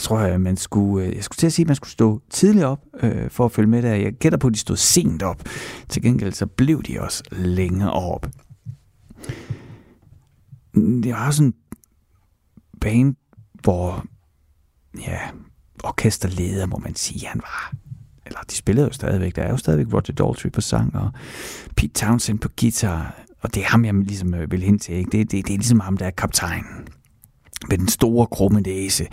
jeg 0.01 0.05
tror 0.05 0.19
at 0.19 0.41
man 0.41 0.57
skulle, 0.57 1.07
øh, 1.07 1.17
jeg 1.17 1.25
skulle 1.25 1.37
til 1.37 1.47
at 1.47 1.53
sige, 1.53 1.65
at 1.65 1.69
man 1.69 1.77
skulle 1.77 1.91
stå 1.91 2.23
tidligt 2.31 2.65
op 2.65 2.85
øh, 3.03 3.31
for 3.31 3.45
at 3.45 3.53
følge 3.53 3.69
med 3.69 3.83
der. 3.83 3.95
Jeg 3.95 4.13
gætter 4.13 4.39
på, 4.39 4.47
at 4.47 4.55
de 4.55 4.59
stod 4.59 4.77
sent 4.77 5.23
op. 5.23 5.43
Til 5.89 6.03
gengæld 6.03 6.33
så 6.33 6.47
blev 6.47 6.83
de 6.83 7.01
også 7.01 7.23
længere 7.33 7.93
op. 7.93 8.27
Mm, 10.75 11.03
det 11.03 11.13
var 11.13 11.31
sådan 11.31 11.47
en 11.47 11.55
band, 12.81 13.15
hvor 13.63 14.05
ja, 15.07 15.19
orkesterleder, 15.85 16.67
må 16.67 16.79
man 16.79 16.95
sige, 16.95 17.27
han 17.27 17.41
var. 17.41 17.73
Eller 18.27 18.41
de 18.51 18.55
spillede 18.55 18.87
jo 18.87 18.93
stadigvæk. 18.93 19.37
Der 19.37 19.43
er 19.43 19.51
jo 19.51 19.57
stadigvæk 19.57 19.93
Roger 19.93 20.13
Daltrey 20.13 20.53
på 20.53 20.61
sang, 20.61 20.97
og 20.97 21.11
Pete 21.77 21.93
Townsend 21.93 22.39
på 22.39 22.49
guitar. 22.61 23.15
Og 23.41 23.55
det 23.55 23.63
er 23.63 23.67
ham, 23.67 23.85
jeg 23.85 23.95
ligesom 23.95 24.35
øh, 24.35 24.51
vil 24.51 24.63
hen 24.63 24.79
til. 24.79 24.95
Ikke? 24.95 25.11
Det, 25.11 25.31
det, 25.31 25.47
det 25.47 25.55
er 25.55 25.59
ligesom 25.59 25.81
ham, 25.81 25.97
der 25.97 26.07
er 26.07 26.11
kaptajnen. 26.11 26.89
Med 27.69 27.79
den 27.79 27.89
store 27.89 28.27
krumme 28.27 28.61
næse 28.61 29.09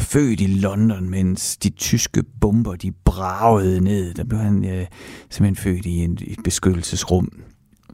født 0.00 0.40
i 0.40 0.46
London, 0.46 1.10
mens 1.10 1.56
de 1.56 1.70
tyske 1.70 2.22
bomber, 2.40 2.76
de 2.76 2.92
bragede 2.92 3.80
ned. 3.80 4.14
Der 4.14 4.24
blev 4.24 4.40
han 4.40 4.64
øh, 4.64 4.86
simpelthen 5.30 5.56
født 5.56 5.86
i 5.86 5.96
en, 5.96 6.18
et 6.20 6.38
beskyttelsesrum, 6.44 7.42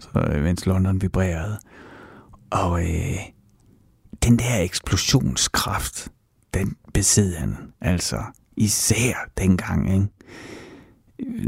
så, 0.00 0.28
øh, 0.32 0.42
mens 0.42 0.66
London 0.66 1.02
vibrerede. 1.02 1.58
Og 2.50 2.82
øh, 2.82 3.18
den 4.22 4.38
der 4.38 4.60
eksplosionskraft, 4.60 6.08
den 6.54 6.76
besed 6.94 7.34
han 7.34 7.56
altså 7.80 8.22
især 8.56 9.14
dengang, 9.38 9.94
ikke? 9.94 10.06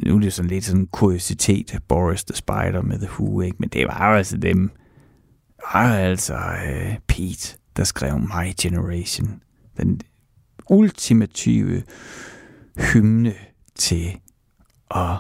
Nu 0.07 0.17
er 0.17 0.21
det 0.21 0.33
sådan 0.33 0.51
lidt 0.51 0.65
sådan 0.65 0.81
en 0.81 0.87
kuriositet, 0.87 1.79
Boris 1.89 2.25
the 2.25 2.37
Spider 2.37 2.83
med 2.83 2.99
The 2.99 3.09
Who, 3.11 3.41
ikke? 3.41 3.57
Men 3.61 3.69
det 3.69 3.87
var 3.87 4.11
jo 4.11 4.17
altså 4.17 4.37
dem, 4.37 4.71
var 5.73 5.95
altså 5.95 6.35
øh, 6.67 6.99
Pete, 7.07 7.59
der 7.77 7.85
skrev 7.85 8.19
My 8.19 8.53
Generation. 8.61 9.41
Den 9.77 10.01
ultimative 10.71 11.83
hymne 12.77 13.35
til 13.75 14.21
at 14.91 15.17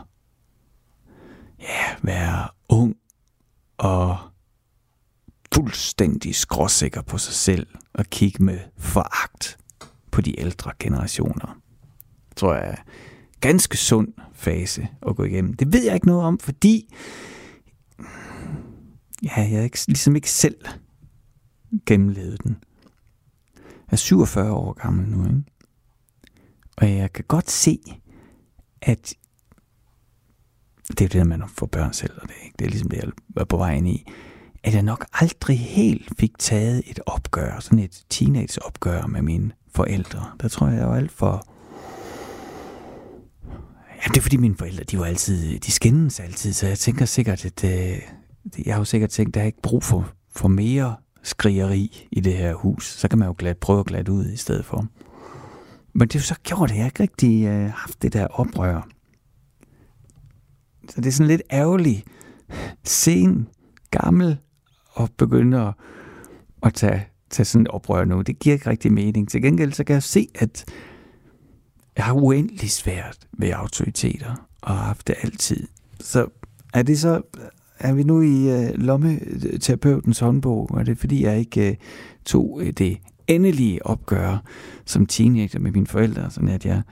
ja, 1.61 1.96
være 2.03 2.49
ung 2.68 2.96
og 3.78 4.18
fuldstændig 5.55 6.34
skråsikker 6.34 7.03
på 7.03 7.18
sig 7.18 7.34
selv 7.34 7.66
og 7.92 8.07
kigge 8.07 8.44
med 8.44 8.59
foragt 8.76 9.59
på 10.11 10.20
de 10.20 10.40
ældre 10.40 10.72
generationer. 10.78 11.61
Det 12.28 12.36
tror 12.36 12.55
jeg 12.55 12.70
er 12.70 12.76
ganske 13.40 13.76
sund 13.76 14.12
fase 14.32 14.88
at 15.09 15.16
gå 15.16 15.24
igennem. 15.24 15.55
Det 15.55 15.72
ved 15.72 15.84
jeg 15.84 15.94
ikke 15.94 16.07
noget 16.07 16.22
om, 16.22 16.38
fordi 16.38 16.94
ja, 19.22 19.49
jeg 19.51 19.64
ikke, 19.64 19.78
ligesom 19.86 20.16
ikke 20.16 20.30
selv 20.30 20.57
gennemlevede 21.86 22.36
den 22.36 22.57
er 23.91 23.97
47 23.97 24.53
år 24.53 24.72
gammel 24.72 25.09
nu, 25.09 25.24
ikke? 25.24 25.43
Og 26.76 26.91
jeg 26.91 27.12
kan 27.12 27.24
godt 27.28 27.51
se, 27.51 27.78
at 28.82 29.14
det 30.89 31.01
er 31.01 31.09
det, 31.09 31.26
man 31.26 31.43
får 31.49 31.66
børn 31.66 31.93
selv, 31.93 32.12
og 32.22 32.28
det 32.28 32.34
er, 32.41 32.45
ikke? 32.45 32.55
det 32.59 32.64
er 32.64 32.68
ligesom 32.68 32.91
det, 32.91 32.97
jeg 32.97 33.11
er 33.36 33.45
på 33.45 33.57
vej 33.57 33.74
ind 33.74 33.89
i, 33.89 34.07
at 34.64 34.74
jeg 34.74 34.82
nok 34.82 35.07
aldrig 35.12 35.59
helt 35.61 36.12
fik 36.18 36.39
taget 36.39 36.82
et 36.86 37.01
opgør, 37.07 37.61
sådan 37.61 37.78
et 37.78 38.05
teenage-opgør 38.11 39.07
med 39.07 39.22
mine 39.22 39.53
forældre. 39.74 40.30
Der 40.41 40.49
tror 40.49 40.68
jeg, 40.68 40.78
jeg 40.78 40.89
var 40.89 40.97
alt 40.97 41.12
for... 41.12 41.47
Ja, 43.89 44.09
det 44.09 44.16
er 44.16 44.22
fordi 44.22 44.36
mine 44.36 44.57
forældre, 44.57 44.84
de 44.84 44.99
var 44.99 45.05
altid, 45.05 45.59
de 45.59 45.70
skændes 45.70 46.20
altid, 46.20 46.53
så 46.53 46.66
jeg 46.66 46.78
tænker 46.78 47.05
sikkert, 47.05 47.45
at 47.45 47.64
øh, 47.64 47.99
jeg 48.66 48.74
har 48.74 48.80
jo 48.80 48.84
sikkert 48.84 49.11
tænkt, 49.11 49.28
at 49.30 49.34
der 49.34 49.41
er 49.41 49.47
ikke 49.47 49.62
brug 49.62 49.84
for, 49.84 50.12
for 50.30 50.49
mere 50.49 50.97
skrigeri 51.29 52.09
i 52.11 52.20
det 52.20 52.37
her 52.37 52.55
hus. 52.55 52.93
Så 52.93 53.09
kan 53.09 53.18
man 53.18 53.29
jo 53.29 53.35
glat, 53.39 53.59
prøve 53.59 53.81
at 53.81 53.87
glatte 53.87 54.12
ud 54.12 54.26
i 54.26 54.37
stedet 54.37 54.64
for. 54.64 54.87
Men 55.93 56.09
det 56.09 56.14
er 56.14 56.18
jo 56.18 56.24
så 56.24 56.35
gjort, 56.43 56.70
at 56.70 56.76
jeg 56.76 56.85
ikke 56.85 57.03
rigtig 57.03 57.47
øh, 57.47 57.70
haft 57.70 58.03
det 58.03 58.12
der 58.12 58.26
oprør. 58.26 58.89
Så 60.89 61.01
det 61.01 61.07
er 61.07 61.12
sådan 61.12 61.26
lidt 61.26 61.43
ærgerligt, 61.53 62.05
sen, 62.85 63.49
gammel, 63.91 64.39
og 64.89 65.09
begynde 65.16 65.61
at, 65.61 65.74
at 66.62 66.74
tage, 66.74 67.07
tage 67.31 67.47
sådan 67.47 67.62
et 67.62 67.68
oprør 67.68 68.05
nu. 68.05 68.22
Det 68.22 68.39
giver 68.39 68.55
ikke 68.55 68.70
rigtig 68.70 68.93
mening. 68.93 69.29
Til 69.29 69.43
gengæld 69.43 69.72
så 69.72 69.85
kan 69.85 69.95
jeg 69.95 70.03
se, 70.03 70.29
at 70.35 70.64
jeg 71.97 72.05
har 72.05 72.14
uendelig 72.14 72.70
svært 72.70 73.18
ved 73.39 73.51
autoriteter, 73.51 74.49
og 74.62 74.76
har 74.76 74.85
haft 74.85 75.07
det 75.07 75.14
altid. 75.22 75.66
Så 76.01 76.26
er 76.74 76.83
det 76.83 76.99
så 76.99 77.22
er 77.81 77.95
vi 77.95 78.03
nu 78.03 78.22
i 78.22 78.51
øh, 78.51 78.74
lommeterapeutens 78.74 80.18
håndbog, 80.18 80.70
og 80.70 80.87
det 80.87 80.93
er 80.93 80.97
fordi, 80.97 81.24
jeg 81.24 81.39
ikke 81.39 81.70
øh, 81.70 81.76
tog 82.24 82.61
øh, 82.62 82.72
det 82.72 82.99
endelige 83.26 83.87
opgør 83.87 84.43
som 84.85 85.07
teenager 85.07 85.59
med 85.59 85.70
mine 85.72 85.87
forældre, 85.87 86.31
sådan 86.31 86.49
at 86.49 86.66
jeg 86.66 86.83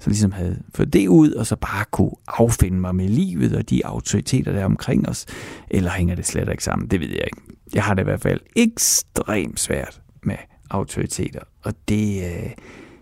så 0.00 0.10
ligesom 0.10 0.32
havde 0.32 0.62
fået 0.74 0.92
det 0.92 1.08
ud, 1.08 1.32
og 1.32 1.46
så 1.46 1.56
bare 1.56 1.84
kunne 1.90 2.10
affinde 2.28 2.78
mig 2.78 2.94
med 2.94 3.08
livet 3.08 3.56
og 3.56 3.70
de 3.70 3.86
autoriteter, 3.86 4.52
der 4.52 4.60
er 4.60 4.64
omkring 4.64 5.08
os, 5.08 5.26
eller 5.70 5.90
hænger 5.90 6.14
det 6.14 6.26
slet 6.26 6.48
ikke 6.50 6.64
sammen, 6.64 6.88
det 6.88 7.00
ved 7.00 7.08
jeg 7.08 7.24
ikke. 7.24 7.40
Jeg 7.74 7.84
har 7.84 7.94
det 7.94 8.02
i 8.02 8.04
hvert 8.04 8.20
fald 8.20 8.40
ekstremt 8.56 9.60
svært 9.60 10.00
med 10.22 10.36
autoriteter, 10.70 11.40
og 11.62 11.74
det 11.88 12.24
øh, 12.24 12.50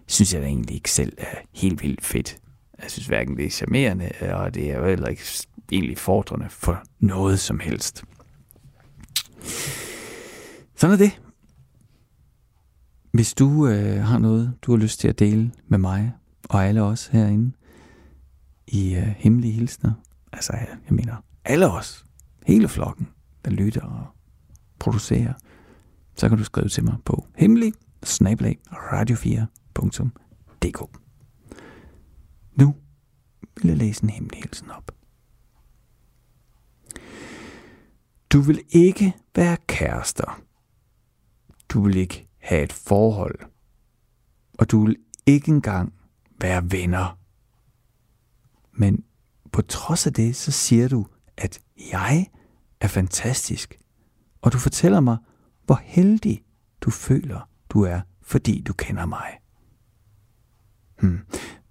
synes 0.06 0.34
jeg 0.34 0.42
da 0.42 0.46
egentlig 0.46 0.74
ikke 0.74 0.90
selv 0.90 1.12
er 1.18 1.36
helt 1.52 1.82
vildt 1.82 2.04
fedt. 2.04 2.36
Jeg 2.82 2.90
synes 2.90 3.06
hverken 3.06 3.36
det 3.36 3.46
er 3.46 3.50
charmerende, 3.50 4.10
og 4.32 4.54
det 4.54 4.70
er 4.70 4.78
jo 4.78 4.86
heller 4.86 5.06
ikke 5.06 5.22
egentlig 5.72 5.98
fordrende 5.98 6.46
for 6.50 6.82
noget 6.98 7.40
som 7.40 7.60
helst. 7.60 8.04
Sådan 10.76 10.94
er 10.94 10.98
det. 10.98 11.20
Hvis 13.12 13.34
du 13.34 13.66
øh, 13.66 14.02
har 14.02 14.18
noget, 14.18 14.54
du 14.62 14.72
har 14.72 14.78
lyst 14.78 15.00
til 15.00 15.08
at 15.08 15.18
dele 15.18 15.52
med 15.68 15.78
mig 15.78 16.12
og 16.48 16.64
alle 16.64 16.82
os 16.82 17.06
herinde 17.06 17.52
i 18.66 18.94
øh, 18.94 19.02
Hemmelige 19.02 19.52
Hilsner, 19.52 19.92
altså 20.32 20.52
jeg 20.56 20.68
mener 20.90 21.16
alle 21.44 21.70
os, 21.70 22.04
hele 22.46 22.68
flokken, 22.68 23.08
der 23.44 23.50
lytter 23.50 23.82
og 23.82 24.06
producerer, 24.78 25.32
så 26.16 26.28
kan 26.28 26.38
du 26.38 26.44
skrive 26.44 26.68
til 26.68 26.84
mig 26.84 26.96
på 27.04 27.26
hemmelig 27.36 27.72
radio4.dk. 28.04 30.98
Nu 32.54 32.74
vil 33.62 33.68
jeg 33.68 33.76
læse 33.76 34.02
en 34.02 34.10
hemmelig 34.10 34.38
hilsen 34.38 34.70
op. 34.70 34.90
Du 38.34 38.40
vil 38.40 38.62
ikke 38.68 39.16
være 39.34 39.56
kærester. 39.66 40.42
Du 41.68 41.82
vil 41.82 41.96
ikke 41.96 42.28
have 42.38 42.62
et 42.62 42.72
forhold. 42.72 43.38
Og 44.58 44.70
du 44.70 44.84
vil 44.86 44.96
ikke 45.26 45.48
engang 45.48 45.92
være 46.40 46.70
venner. 46.72 47.18
Men 48.72 49.04
på 49.52 49.62
trods 49.62 50.06
af 50.06 50.12
det, 50.12 50.36
så 50.36 50.50
siger 50.52 50.88
du, 50.88 51.06
at 51.36 51.60
jeg 51.92 52.30
er 52.80 52.88
fantastisk, 52.88 53.78
og 54.42 54.52
du 54.52 54.58
fortæller 54.58 55.00
mig, 55.00 55.16
hvor 55.66 55.80
heldig 55.84 56.44
du 56.80 56.90
føler, 56.90 57.48
du 57.68 57.82
er, 57.82 58.00
fordi 58.22 58.62
du 58.62 58.72
kender 58.72 59.06
mig. 59.06 59.38
Hmm. 61.00 61.18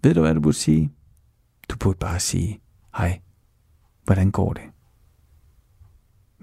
Ved 0.03 0.13
du, 0.13 0.21
hvad 0.21 0.35
du 0.35 0.41
burde 0.41 0.57
sige? 0.57 0.93
Du 1.69 1.77
burde 1.77 1.97
bare 1.99 2.19
sige, 2.19 2.61
hej, 2.97 3.21
hvordan 4.03 4.31
går 4.31 4.53
det? 4.53 4.72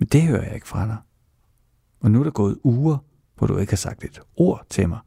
Men 0.00 0.08
det 0.08 0.22
hører 0.22 0.42
jeg 0.42 0.54
ikke 0.54 0.68
fra 0.68 0.86
dig. 0.86 0.96
Og 2.00 2.10
nu 2.10 2.20
er 2.20 2.24
der 2.24 2.30
gået 2.30 2.58
uger, 2.64 2.98
hvor 3.36 3.46
du 3.46 3.58
ikke 3.58 3.72
har 3.72 3.76
sagt 3.76 4.04
et 4.04 4.20
ord 4.36 4.66
til 4.70 4.88
mig. 4.88 4.98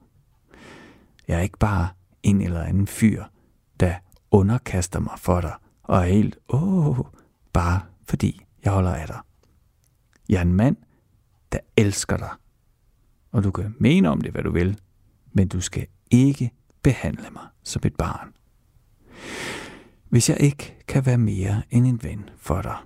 Jeg 1.27 1.37
er 1.37 1.41
ikke 1.41 1.57
bare 1.57 1.89
en 2.23 2.41
eller 2.41 2.63
anden 2.63 2.87
fyr, 2.87 3.23
der 3.79 3.95
underkaster 4.31 4.99
mig 4.99 5.13
for 5.17 5.41
dig, 5.41 5.53
og 5.83 5.97
er 5.97 6.05
helt, 6.05 6.37
åh, 6.49 6.97
bare 7.53 7.81
fordi 8.03 8.45
jeg 8.63 8.73
holder 8.73 8.93
af 8.93 9.07
dig. 9.07 9.19
Jeg 10.29 10.37
er 10.37 10.41
en 10.41 10.53
mand, 10.53 10.77
der 11.51 11.59
elsker 11.77 12.17
dig. 12.17 12.31
Og 13.31 13.43
du 13.43 13.51
kan 13.51 13.75
mene 13.79 14.09
om 14.09 14.21
det, 14.21 14.31
hvad 14.31 14.43
du 14.43 14.51
vil, 14.51 14.79
men 15.31 15.47
du 15.47 15.61
skal 15.61 15.87
ikke 16.11 16.51
behandle 16.83 17.29
mig 17.29 17.47
som 17.63 17.81
et 17.85 17.95
barn. 17.95 18.33
Hvis 20.09 20.29
jeg 20.29 20.39
ikke 20.39 20.77
kan 20.87 21.05
være 21.05 21.17
mere 21.17 21.63
end 21.69 21.87
en 21.87 22.03
ven 22.03 22.29
for 22.37 22.61
dig, 22.61 22.77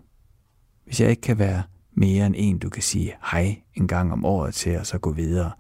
hvis 0.85 1.01
jeg 1.01 1.09
ikke 1.09 1.21
kan 1.21 1.39
være 1.39 1.63
mere 1.97 2.25
end 2.25 2.35
en, 2.37 2.59
du 2.59 2.69
kan 2.69 2.83
sige 2.83 3.13
hej 3.31 3.61
en 3.73 3.87
gang 3.87 4.13
om 4.13 4.25
året 4.25 4.53
til, 4.53 4.77
og 4.79 4.85
så 4.85 4.97
gå 4.97 5.11
videre, 5.11 5.51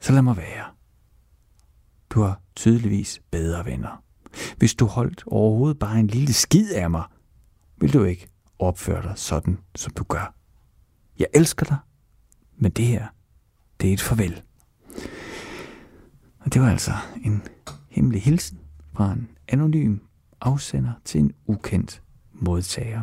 så 0.00 0.12
lad 0.12 0.22
mig 0.22 0.36
være. 0.36 0.64
Du 2.10 2.22
har 2.22 2.40
tydeligvis 2.56 3.22
bedre 3.30 3.64
venner. 3.64 4.02
Hvis 4.56 4.74
du 4.74 4.86
holdt 4.86 5.24
overhovedet 5.26 5.78
bare 5.78 6.00
en 6.00 6.06
lille 6.06 6.32
skid 6.32 6.72
af 6.72 6.90
mig, 6.90 7.04
vil 7.76 7.92
du 7.92 8.04
ikke 8.04 8.28
opføre 8.58 9.02
dig 9.02 9.12
sådan, 9.16 9.58
som 9.74 9.92
du 9.92 10.04
gør. 10.04 10.34
Jeg 11.18 11.26
elsker 11.34 11.66
dig, 11.66 11.76
men 12.56 12.70
det 12.70 12.86
her, 12.86 13.06
det 13.80 13.88
er 13.88 13.92
et 13.92 14.00
farvel. 14.00 14.42
Og 16.38 16.54
det 16.54 16.62
var 16.62 16.70
altså 16.70 16.92
en 17.24 17.42
hemmelig 17.88 18.22
hilsen 18.22 18.58
fra 18.92 19.12
en 19.12 19.28
anonym 19.48 19.98
afsender 20.40 20.92
til 21.04 21.20
en 21.20 21.32
ukendt 21.46 22.02
modtager. 22.32 23.02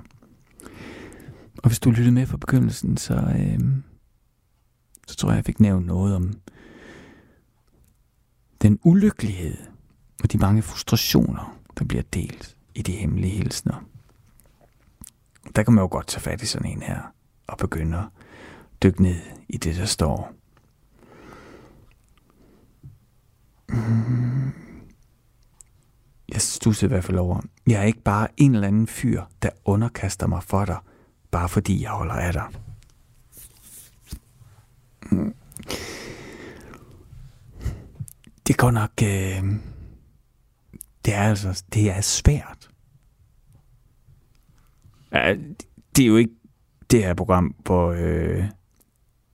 Og 1.65 1.69
hvis 1.69 1.79
du 1.79 1.89
lyttede 1.89 2.11
med 2.11 2.25
fra 2.25 2.37
begyndelsen, 2.37 2.97
så, 2.97 3.13
øh, 3.13 3.59
så 5.07 5.15
tror 5.15 5.29
jeg, 5.29 5.35
jeg 5.35 5.45
fik 5.45 5.59
nævnt 5.59 5.85
noget 5.85 6.15
om 6.15 6.33
den 8.61 8.79
ulykkelighed 8.83 9.57
og 10.23 10.31
de 10.31 10.37
mange 10.37 10.61
frustrationer, 10.61 11.57
der 11.79 11.85
bliver 11.85 12.03
delt 12.13 12.57
i 12.75 12.81
de 12.81 12.91
hemmelige 12.91 13.37
hilsner. 13.37 13.85
Der 15.55 15.63
kan 15.63 15.73
man 15.73 15.81
jo 15.81 15.87
godt 15.91 16.07
tage 16.07 16.21
fat 16.21 16.41
i 16.41 16.45
sådan 16.45 16.71
en 16.71 16.81
her 16.81 17.01
og 17.47 17.57
begynde 17.57 17.97
at 17.97 18.05
dykke 18.83 19.01
ned 19.01 19.21
i 19.49 19.57
det, 19.57 19.75
der 19.75 19.85
står. 19.85 20.33
Mm. 23.69 24.51
Jeg 26.29 26.41
stusser 26.41 26.87
i 26.87 26.89
hvert 26.89 27.03
fald 27.03 27.17
over. 27.17 27.41
Jeg 27.67 27.79
er 27.79 27.83
ikke 27.83 28.03
bare 28.03 28.27
en 28.37 28.55
eller 28.55 28.67
anden 28.67 28.87
fyr, 28.87 29.23
der 29.41 29.49
underkaster 29.65 30.27
mig 30.27 30.43
for 30.43 30.65
dig, 30.65 30.77
bare 31.35 31.49
fordi 31.49 31.83
jeg 31.83 31.89
holder 31.89 32.13
af 32.13 32.33
dig. 32.33 32.47
Det 38.47 38.57
går 38.57 38.71
nok... 38.71 38.91
Øh, 39.03 39.43
det 41.05 41.13
er 41.13 41.21
altså... 41.21 41.63
Det 41.73 41.89
er 41.89 42.01
svært. 42.01 42.69
Ja, 45.13 45.35
det 45.95 46.03
er 46.03 46.07
jo 46.07 46.17
ikke 46.17 46.33
det 46.91 47.03
her 47.03 47.13
program, 47.13 47.55
hvor 47.65 47.91
øh, 47.91 48.45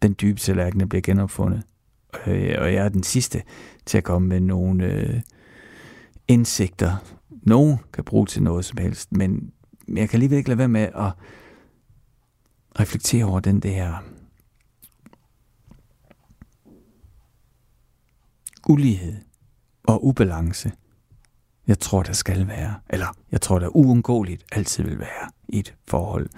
den 0.01 0.15
dybe 0.21 0.39
tallerken 0.39 0.89
bliver 0.89 1.01
genopfundet. 1.01 1.63
Øh, 2.27 2.55
og 2.57 2.73
jeg 2.73 2.85
er 2.85 2.89
den 2.89 3.03
sidste 3.03 3.43
til 3.85 3.97
at 3.97 4.03
komme 4.03 4.27
med 4.27 4.39
nogle 4.39 4.85
øh, 4.85 5.21
indsigter. 6.27 6.95
Nogen 7.29 7.77
kan 7.93 8.03
bruge 8.03 8.25
til 8.25 8.43
noget 8.43 8.65
som 8.65 8.77
helst, 8.77 9.11
men 9.11 9.51
jeg 9.87 10.09
kan 10.09 10.17
alligevel 10.17 10.37
ikke 10.37 10.49
lade 10.49 10.57
være 10.57 10.67
med 10.67 10.89
at 10.95 11.11
reflektere 12.79 13.25
over 13.25 13.39
den 13.39 13.59
der 13.59 14.03
ulighed 18.69 19.15
og 19.83 20.05
ubalance, 20.05 20.71
jeg 21.67 21.79
tror, 21.79 22.03
der 22.03 22.13
skal 22.13 22.47
være, 22.47 22.75
eller 22.89 23.07
jeg 23.31 23.41
tror, 23.41 23.59
der 23.59 23.75
uundgåeligt 23.75 24.45
altid 24.51 24.83
vil 24.83 24.99
være 24.99 25.29
i 25.47 25.59
et 25.59 25.75
forhold. 25.87 26.29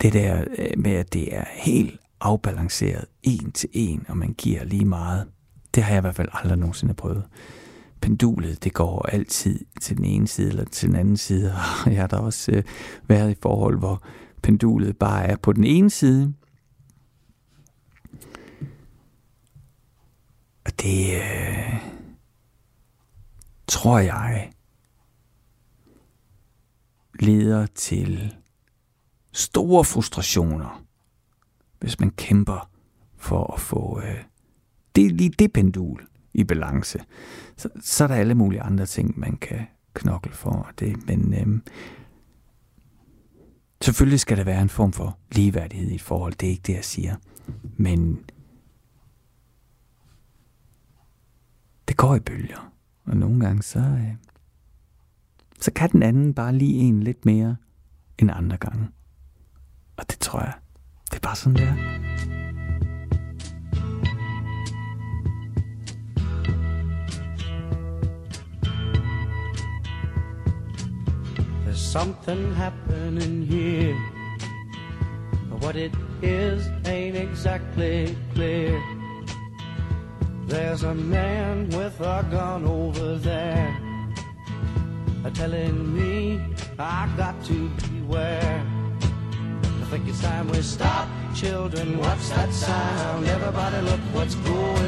Det 0.00 0.12
der 0.12 0.44
øh, 0.58 0.78
med, 0.78 0.92
at 0.92 1.12
det 1.12 1.34
er 1.36 1.44
helt 1.52 2.00
afbalanceret, 2.20 3.04
en 3.22 3.52
til 3.52 3.68
en, 3.72 4.06
og 4.08 4.16
man 4.16 4.32
giver 4.32 4.64
lige 4.64 4.84
meget, 4.84 5.28
det 5.74 5.82
har 5.82 5.90
jeg 5.90 6.00
i 6.00 6.00
hvert 6.00 6.14
fald 6.14 6.28
aldrig 6.32 6.58
nogensinde 6.58 6.94
prøvet. 6.94 7.24
Pendulet, 8.00 8.64
det 8.64 8.74
går 8.74 9.06
altid 9.12 9.64
til 9.80 9.96
den 9.96 10.04
ene 10.04 10.28
side 10.28 10.48
eller 10.48 10.64
til 10.64 10.88
den 10.88 10.96
anden 10.96 11.16
side, 11.16 11.52
og 11.84 11.92
jeg 11.92 12.00
har 12.00 12.06
da 12.06 12.16
også 12.16 12.52
øh, 12.52 12.62
været 13.08 13.30
i 13.30 13.36
forhold, 13.42 13.78
hvor 13.78 14.02
pendulet 14.42 14.96
bare 14.96 15.26
er 15.26 15.36
på 15.36 15.52
den 15.52 15.64
ene 15.64 15.90
side, 15.90 16.34
Og 20.68 20.82
det 20.82 21.16
øh, 21.16 21.74
tror 23.66 23.98
jeg 23.98 24.52
leder 27.20 27.66
til 27.66 28.36
store 29.32 29.84
frustrationer, 29.84 30.84
hvis 31.78 32.00
man 32.00 32.10
kæmper 32.10 32.70
for 33.16 33.54
at 33.54 33.60
få 33.60 34.00
øh, 34.00 34.24
det, 34.96 35.12
lige 35.12 35.30
det 35.30 35.52
pendul 35.52 36.07
i 36.38 36.44
balance. 36.44 36.98
Så, 37.56 37.68
så 37.80 38.04
er 38.04 38.08
der 38.08 38.14
alle 38.14 38.34
mulige 38.34 38.62
andre 38.62 38.86
ting, 38.86 39.18
man 39.20 39.36
kan 39.36 39.66
knokle 39.94 40.32
for 40.32 40.70
det. 40.78 41.06
Men 41.06 41.34
øhm, 41.34 41.62
selvfølgelig 43.82 44.20
skal 44.20 44.36
der 44.36 44.44
være 44.44 44.62
en 44.62 44.68
form 44.68 44.92
for 44.92 45.18
ligeværdighed 45.32 45.90
i 45.90 45.98
forhold. 45.98 46.32
Det 46.32 46.46
er 46.46 46.50
ikke 46.50 46.62
det, 46.66 46.74
jeg 46.74 46.84
siger. 46.84 47.16
Men 47.76 48.24
det 51.88 51.96
går 51.96 52.14
i 52.14 52.20
bølger. 52.20 52.72
Og 53.04 53.16
nogle 53.16 53.40
gange 53.40 53.62
så, 53.62 53.78
øh, 53.78 54.14
så 55.60 55.70
kan 55.72 55.90
den 55.90 56.02
anden 56.02 56.34
bare 56.34 56.54
lige 56.54 56.74
en 56.74 57.02
lidt 57.02 57.24
mere 57.24 57.56
end 58.18 58.30
andre 58.30 58.56
gange. 58.56 58.88
Og 59.96 60.10
det 60.10 60.18
tror 60.18 60.40
jeg, 60.40 60.54
det 61.10 61.16
er 61.16 61.20
bare 61.20 61.36
sådan, 61.36 61.56
det 61.56 61.64
er. 61.64 62.47
There's 71.78 71.92
something 71.92 72.54
happening 72.56 73.46
here. 73.46 73.96
But 75.48 75.60
what 75.60 75.76
it 75.76 75.92
is 76.22 76.68
ain't 76.84 77.16
exactly 77.16 78.16
clear. 78.34 78.82
There's 80.48 80.82
a 80.82 80.92
man 80.92 81.70
with 81.70 82.00
a 82.00 82.26
gun 82.32 82.64
over 82.64 83.14
there 83.14 83.78
telling 85.34 85.94
me 85.94 86.40
I 86.80 87.08
got 87.16 87.44
to 87.44 87.70
beware. 87.90 88.66
I 89.62 89.84
think 89.88 90.08
it's 90.08 90.20
time 90.20 90.48
we 90.48 90.62
stop, 90.62 91.08
children. 91.32 91.96
What's 91.98 92.28
that 92.30 92.52
sound? 92.52 93.24
Everybody, 93.24 93.80
look 93.82 94.00
what's 94.12 94.34
going 94.34 94.87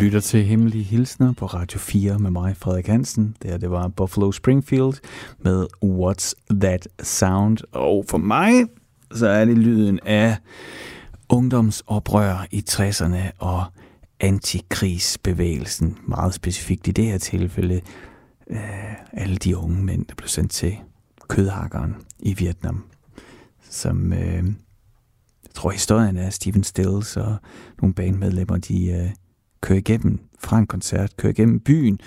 Lytter 0.00 0.20
til 0.20 0.44
Hemmelige 0.44 0.84
Hilsner 0.84 1.32
på 1.32 1.46
Radio 1.46 1.78
4 1.78 2.18
med 2.18 2.30
mig, 2.30 2.56
Frederik 2.56 2.86
Hansen. 2.86 3.36
Det 3.42 3.50
her, 3.50 3.58
det 3.58 3.70
var 3.70 3.88
Buffalo 3.88 4.32
Springfield 4.32 4.94
med 5.38 5.66
What's 5.84 6.32
That 6.60 6.88
Sound? 7.02 7.58
Og 7.72 8.04
for 8.08 8.18
mig, 8.18 8.52
så 9.14 9.26
er 9.26 9.44
det 9.44 9.58
lyden 9.58 10.00
af 10.06 10.36
ungdomsoprør 11.28 12.46
i 12.50 12.64
60'erne 12.70 13.18
og 13.38 13.64
antikrigsbevægelsen. 14.20 15.98
Meget 16.06 16.34
specifikt 16.34 16.88
i 16.88 16.90
det 16.90 17.04
her 17.04 17.18
tilfælde 17.18 17.80
øh, 18.50 18.94
alle 19.12 19.36
de 19.36 19.56
unge 19.56 19.82
mænd, 19.82 20.06
der 20.06 20.14
blev 20.14 20.28
sendt 20.28 20.52
til 20.52 20.76
kødhakkeren 21.28 21.96
i 22.18 22.34
Vietnam. 22.34 22.84
Som, 23.70 24.12
øh, 24.12 24.44
jeg 25.44 25.54
tror 25.54 25.70
historien 25.70 26.16
er 26.16 26.30
Steven 26.30 26.64
Stills 26.64 27.16
og 27.16 27.36
nogle 27.82 27.94
bandmedlemmer, 27.94 28.56
de 28.56 28.90
øh, 28.90 29.10
køre 29.62 29.78
igennem 29.78 30.18
fra 30.38 30.58
en 30.58 30.66
koncert, 30.66 31.16
køre 31.16 31.32
igennem 31.32 31.60
byen. 31.60 31.98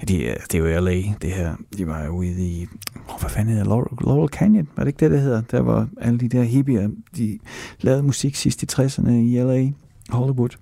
Ja, 0.00 0.04
det, 0.04 0.28
er- 0.28 0.34
øh, 0.34 0.40
det 0.52 0.54
er 0.54 0.74
jo 0.74 0.80
LA, 0.80 1.02
det 1.22 1.32
her. 1.32 1.56
De 1.78 1.86
var 1.86 2.04
jo 2.04 2.10
ude 2.10 2.46
i, 2.48 2.66
oh, 3.08 3.20
hvad 3.20 3.30
fanden 3.30 3.52
hedder? 3.54 3.68
Laurel, 3.68 3.98
Laurel 4.06 4.28
Canyon, 4.28 4.68
var 4.76 4.84
det 4.84 4.88
ikke 4.88 5.00
det, 5.00 5.10
det 5.10 5.20
hedder? 5.20 5.40
Der 5.40 5.60
var 5.60 5.88
alle 6.00 6.18
de 6.18 6.28
der 6.28 6.42
hippier, 6.42 6.88
de 7.16 7.38
lavede 7.80 8.02
musik 8.02 8.34
sidst 8.36 8.62
i 8.62 8.66
60'erne 8.72 9.10
i 9.10 9.36
LA, 9.42 9.70
Hollywood. 10.08 10.56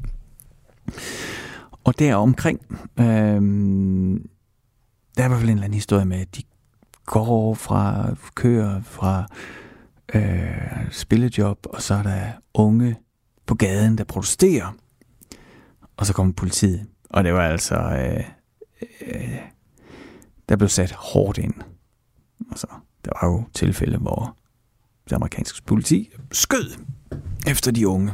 Og 1.85 1.99
der 1.99 2.15
omkring, 2.15 2.61
øhm, 3.01 4.29
der 5.17 5.23
er 5.23 5.27
i 5.27 5.29
hvert 5.29 5.39
fald 5.39 5.43
en 5.43 5.49
eller 5.51 5.65
anden 5.65 5.75
historie 5.75 6.05
med, 6.05 6.17
at 6.21 6.37
de 6.37 6.43
går 7.07 7.55
fra, 7.55 8.15
kører 8.35 8.83
fra 8.83 9.27
øh, 10.15 10.91
spillejob, 10.91 11.59
og 11.71 11.83
så 11.83 11.95
er 11.95 12.03
der 12.03 12.21
unge 12.55 12.97
på 13.47 13.55
gaden, 13.55 13.99
der 13.99 14.05
protesterer. 14.05 14.75
Og 15.97 16.07
så 16.07 16.13
kom 16.13 16.33
politiet. 16.33 16.87
Og 17.11 17.25
det 17.25 17.33
var 17.33 17.49
altså... 17.49 17.75
Øh, 17.75 18.25
øh, 19.01 19.39
der 20.49 20.57
blev 20.57 20.69
sat 20.69 20.93
hårdt 20.93 21.39
ind. 21.39 21.55
Altså, 22.51 22.67
der 23.05 23.11
var 23.23 23.29
jo 23.29 23.45
tilfælde, 23.55 23.99
hvor 23.99 24.37
det 25.05 25.13
amerikanske 25.13 25.63
politi 25.63 26.11
skød 26.33 26.71
efter 27.47 27.73
de 27.73 27.89
unge 27.89 28.13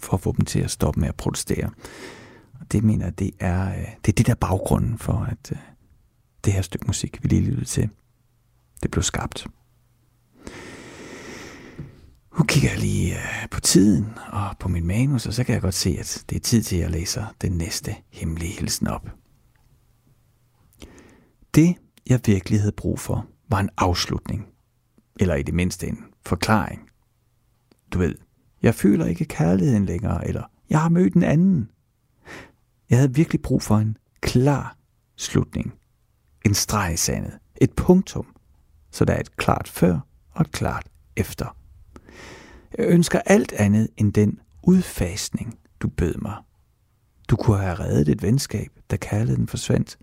for 0.00 0.14
at 0.14 0.20
få 0.20 0.34
dem 0.36 0.44
til 0.44 0.60
at 0.60 0.70
stoppe 0.70 1.00
med 1.00 1.08
at 1.08 1.14
protestere. 1.14 1.70
Og 2.60 2.72
det 2.72 2.84
mener 2.84 3.04
jeg, 3.06 3.18
det 3.18 3.30
er, 3.40 3.68
øh, 3.68 3.86
det 4.04 4.08
er 4.08 4.16
det 4.16 4.26
der 4.26 4.34
baggrunden 4.34 4.98
for, 4.98 5.28
at 5.30 5.52
øh, 5.52 5.58
det 6.44 6.52
her 6.52 6.62
stykke 6.62 6.86
musik, 6.86 7.22
vi 7.22 7.28
lige 7.28 7.42
lyttede 7.42 7.64
til, 7.64 7.90
det 8.82 8.90
blev 8.90 9.02
skabt. 9.02 9.46
Nu 12.38 12.44
kigger 12.44 12.70
jeg 12.70 12.78
lige 12.78 13.14
øh, 13.14 13.48
på 13.50 13.60
tiden 13.60 14.18
og 14.32 14.58
på 14.58 14.68
min 14.68 14.86
manus, 14.86 15.26
og 15.26 15.32
så 15.32 15.44
kan 15.44 15.52
jeg 15.52 15.62
godt 15.62 15.74
se, 15.74 15.96
at 16.00 16.24
det 16.28 16.36
er 16.36 16.40
tid 16.40 16.62
til, 16.62 16.76
at 16.76 16.82
jeg 16.82 16.90
læser 16.90 17.26
den 17.40 17.52
næste 17.52 17.94
hemmelige 18.10 18.52
hilsen 18.52 18.86
op. 18.86 19.08
Det, 21.54 21.76
jeg 22.06 22.20
virkelig 22.26 22.60
havde 22.60 22.72
brug 22.72 23.00
for, 23.00 23.26
var 23.48 23.60
en 23.60 23.70
afslutning. 23.76 24.46
Eller 25.20 25.34
i 25.34 25.42
det 25.42 25.54
mindste 25.54 25.86
en 25.86 26.04
forklaring. 26.26 26.88
Du 27.92 27.98
ved, 27.98 28.14
jeg 28.62 28.74
føler 28.74 29.06
ikke 29.06 29.24
kærligheden 29.24 29.86
længere, 29.86 30.28
eller 30.28 30.42
jeg 30.70 30.80
har 30.80 30.88
mødt 30.88 31.14
en 31.14 31.22
anden. 31.22 31.70
Jeg 32.90 32.98
havde 32.98 33.14
virkelig 33.14 33.42
brug 33.42 33.62
for 33.62 33.76
en 33.76 33.96
klar 34.20 34.76
slutning. 35.16 35.74
En 36.44 36.54
streg 36.54 36.92
i 36.92 36.96
sandet. 36.96 37.38
Et 37.60 37.72
punktum. 37.72 38.26
Så 38.90 39.04
der 39.04 39.12
er 39.12 39.20
et 39.20 39.36
klart 39.36 39.68
før 39.68 40.00
og 40.30 40.40
et 40.40 40.52
klart 40.52 40.88
efter. 41.16 41.56
Jeg 42.78 42.86
ønsker 42.88 43.20
alt 43.26 43.52
andet 43.52 43.88
end 43.96 44.12
den 44.12 44.40
udfasning, 44.62 45.58
du 45.80 45.88
bød 45.88 46.14
mig. 46.14 46.36
Du 47.28 47.36
kunne 47.36 47.58
have 47.58 47.74
reddet 47.74 48.08
et 48.08 48.22
venskab, 48.22 48.68
da 48.90 48.96
kærligheden 48.96 49.46
forsvandt, 49.46 49.98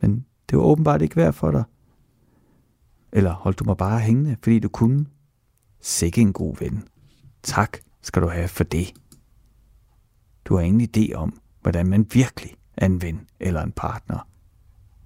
men 0.00 0.26
det 0.50 0.58
var 0.58 0.64
åbenbart 0.64 1.02
ikke 1.02 1.16
værd 1.16 1.32
for 1.32 1.50
dig. 1.50 1.64
Eller 3.12 3.32
holdt 3.32 3.58
du 3.58 3.64
mig 3.64 3.76
bare 3.76 4.00
hængende, 4.00 4.36
fordi 4.42 4.58
du 4.58 4.68
kunne? 4.68 5.06
Sikke 5.80 6.20
en 6.20 6.32
god 6.32 6.56
ven. 6.56 6.88
Tak 7.42 7.78
skal 8.02 8.22
du 8.22 8.28
have 8.28 8.48
for 8.48 8.64
det. 8.64 8.94
Du 10.44 10.56
har 10.56 10.62
ingen 10.62 10.88
idé 10.96 11.14
om, 11.14 11.40
hvordan 11.60 11.86
man 11.86 12.06
virkelig 12.12 12.54
er 12.76 12.86
en 12.86 13.02
ven 13.02 13.20
eller 13.40 13.62
en 13.62 13.72
partner. 13.72 14.28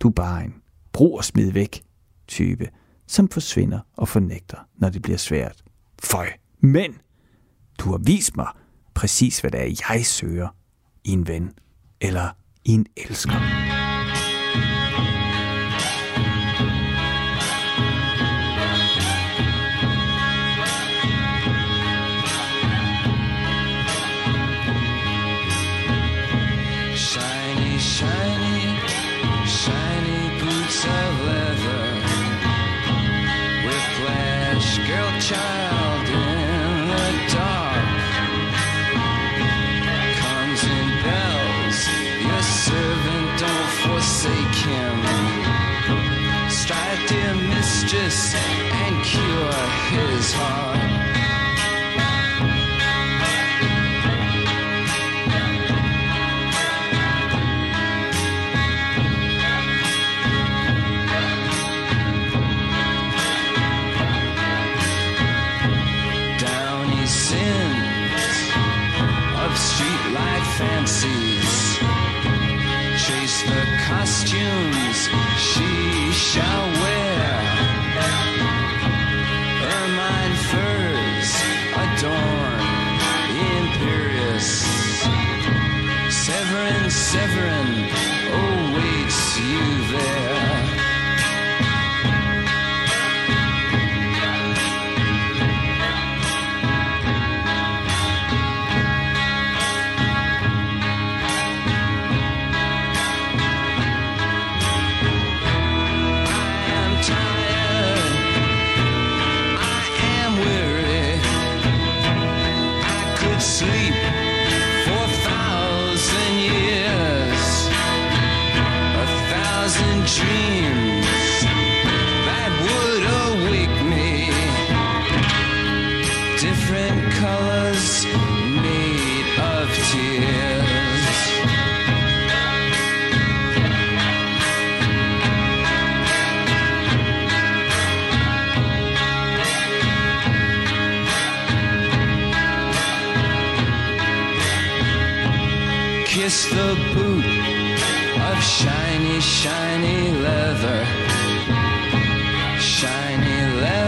Du 0.01 0.09
er 0.09 0.13
bare 0.13 0.45
en 0.45 0.55
brug 0.93 1.17
og 1.17 1.25
smid 1.25 1.53
væk 1.53 1.85
type, 2.29 2.71
som 3.07 3.29
forsvinder 3.29 3.81
og 3.97 4.09
fornægter, 4.09 4.69
når 4.75 4.91
det 4.91 5.03
bliver 5.03 5.19
svært. 5.19 5.65
Føj, 6.03 6.29
men 6.61 6.95
du 7.79 7.91
har 7.91 7.99
vist 7.99 8.37
mig 8.37 8.49
præcis, 8.95 9.41
hvad 9.41 9.51
det 9.51 9.61
er, 9.61 9.83
jeg 9.91 10.07
søger 10.07 10.49
i 11.05 11.11
en 11.11 11.27
ven 11.27 11.53
eller 12.01 12.29
i 12.65 12.71
en 12.71 12.87
elsker. 12.97 13.61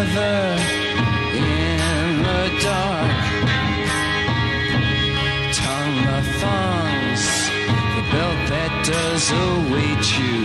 In 0.04 0.18
the 2.22 2.42
dark. 2.60 3.22
Tongue 5.54 6.22
thongs, 6.42 7.24
the 7.94 8.04
belt 8.10 8.40
that 8.50 8.72
does 8.84 9.30
await 9.30 10.04
you. 10.18 10.42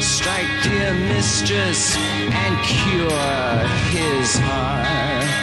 Strike, 0.00 0.52
dear 0.64 0.94
mistress, 1.14 1.96
and 1.96 2.54
cure 2.64 3.68
his 3.94 4.36
heart. 4.38 5.41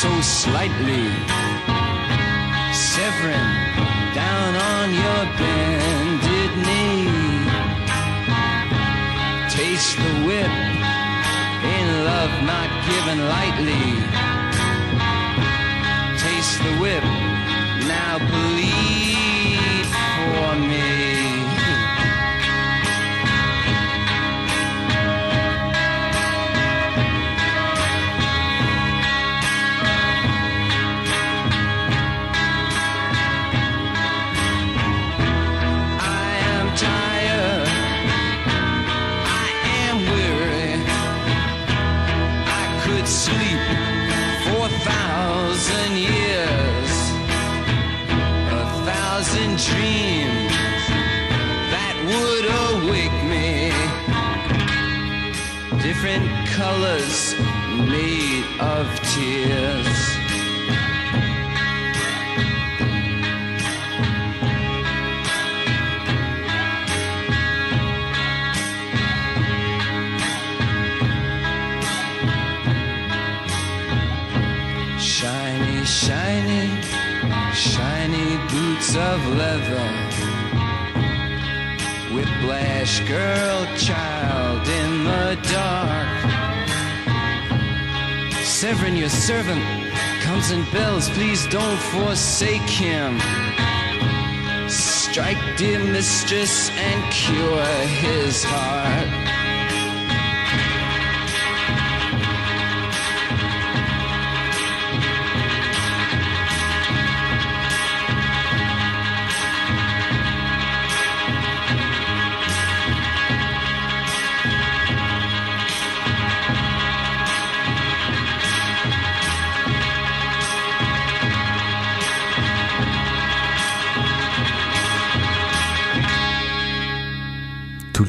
So 0.00 0.20
slightly. 0.22 1.04
Severin, 2.72 3.48
down 4.14 4.52
on 4.72 4.88
your 4.94 5.22
bended 5.40 6.52
knee. 6.66 7.04
Taste 9.50 9.98
the 9.98 10.14
whip 10.26 10.54
in 11.76 11.86
love 12.08 12.34
not 12.52 12.70
given 12.88 13.18
lightly. 13.36 13.86
Taste 16.24 16.58
the 16.64 16.74
whip, 16.80 17.04
now 17.84 18.16
bleed 18.30 18.69
Different 56.02 56.48
colors 56.48 57.34
made 57.90 58.44
of 58.58 58.86
tears. 59.12 59.98
Shiny, 74.98 75.84
shiny, 75.84 76.80
shiny 77.52 78.38
boots 78.48 78.96
of 78.96 79.18
leather. 79.36 79.86
Whiplash 82.14 83.00
girl, 83.00 83.66
child 83.76 84.66
in 84.66 84.89
dark. 85.42 86.30
Severin, 88.44 88.96
your 88.96 89.08
servant, 89.08 89.62
comes 90.20 90.50
and 90.50 90.70
bells. 90.72 91.08
Please 91.10 91.46
don't 91.48 91.80
forsake 91.92 92.68
him. 92.68 93.18
Strike, 94.68 95.56
dear 95.56 95.82
mistress, 95.82 96.70
and 96.70 97.12
cure 97.12 97.64
his 97.86 98.44
heart. 98.44 99.29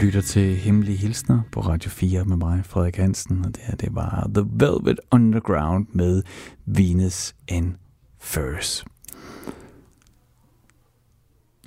Lytter 0.01 0.21
til 0.21 0.55
Hemmelige 0.55 0.97
Hilsner 0.97 1.41
på 1.51 1.59
Radio 1.59 1.89
4 1.89 2.25
med 2.25 2.37
mig, 2.37 2.65
Frederik 2.65 2.95
Hansen, 2.95 3.45
og 3.45 3.55
det 3.55 3.63
her 3.63 3.75
det 3.75 3.95
var 3.95 4.29
The 4.33 4.45
Velvet 4.53 4.99
Underground 5.11 5.87
med 5.93 6.23
Venus 6.65 7.35
and 7.47 7.73
Furs. 8.19 8.85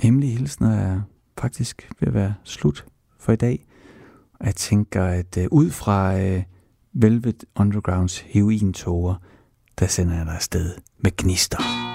Hemmelige 0.03 0.37
Hilsner 0.37 0.71
er 0.71 1.01
faktisk 1.39 1.91
ved 2.01 2.09
at 2.09 2.15
være 2.15 2.35
slut 2.45 2.87
for 3.19 3.33
i 3.33 3.37
dag. 3.37 3.67
Og 4.41 4.47
jeg 4.47 4.55
tænker, 4.55 5.05
at 5.05 5.37
øh, 5.39 5.49
ud 5.51 5.71
fra 5.71 6.21
øh, 6.21 6.43
Velvet 6.93 7.45
Undergrounds 7.57 8.19
herointoger, 8.19 9.15
der 9.79 9.87
sender 9.87 10.17
jeg 10.17 10.27
dig 10.27 10.35
afsted 10.35 10.75
med 10.99 11.11
gnister. 11.17 11.94